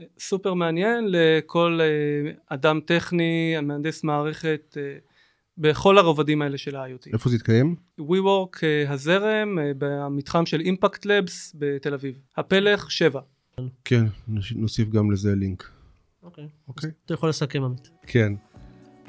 [0.00, 4.98] אה, סופר מעניין לכל אה, אדם טכני, מהנדס מערכת, אה,
[5.58, 7.12] בכל הרובדים האלה של ה-IoT.
[7.12, 7.76] איפה זה יתקיים?
[8.00, 12.18] WeWork אה, הזרם אה, במתחם של אימפקט לבס בתל אביב.
[12.36, 13.20] הפלך 7.
[13.84, 14.04] כן,
[14.54, 15.70] נוסיף גם לזה לינק.
[16.22, 16.48] אוקיי.
[16.68, 16.90] אוקיי.
[17.06, 17.90] אתה יכול לסכם, עמית.
[18.06, 18.32] כן.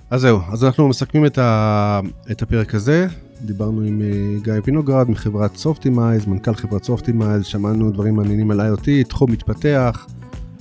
[0.09, 1.99] אז זהו, אז אנחנו מסכמים את, ה...
[2.31, 3.07] את הפרק הזה.
[3.43, 9.07] דיברנו עם אה, גיא וינוגרד מחברת Softimize, מנכ"ל חברת Softimize, שמענו דברים מעניינים על IoT,
[9.07, 10.07] תחום מתפתח,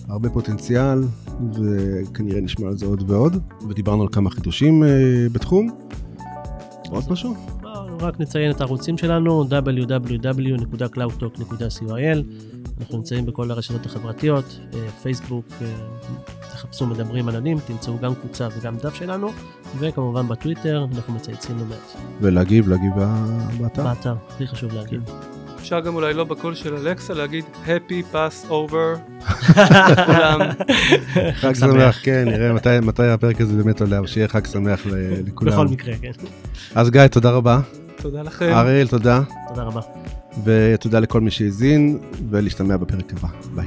[0.08, 1.04] הרבה פוטנציאל,
[1.54, 4.88] וכנראה נשמע על זה עוד ועוד, ודיברנו על כמה חידושים אה,
[5.32, 5.70] בתחום.
[6.90, 7.61] עוד משהו?
[8.02, 12.18] רק נציין את הערוצים שלנו, www.cloudtalk.co.il.
[12.80, 14.44] אנחנו נמצאים בכל הרשתות החברתיות,
[14.74, 15.66] אה, פייסבוק, אה,
[16.52, 19.30] תחפשו מדברים עננים, תמצאו גם קבוצה וגם דף שלנו,
[19.78, 21.78] וכמובן בטוויטר, אנחנו מצייצים לא מעט.
[22.20, 22.92] ולהגיב, להגיב
[23.60, 23.82] באתר.
[23.84, 25.00] באתר, הכי חשוב להגיב.
[25.60, 28.98] אפשר גם אולי לא בקול של אלכסה להגיד Happy Pass Over.
[31.40, 34.90] חג שמח, כן, נראה מתי, הפרק הזה באמת עולה, אבל שיהיה חג שמח ל-
[35.26, 35.52] לכולם.
[35.52, 36.10] בכל מקרה, כן.
[36.74, 37.60] אז גיא, תודה רבה.
[38.02, 38.52] תודה לכם.
[38.52, 39.20] אריאל, תודה.
[39.48, 39.80] תודה רבה.
[40.44, 41.98] ותודה לכל מי שהאזין,
[42.30, 43.28] ולהשתמע בפרק הבא.
[43.54, 43.66] ביי.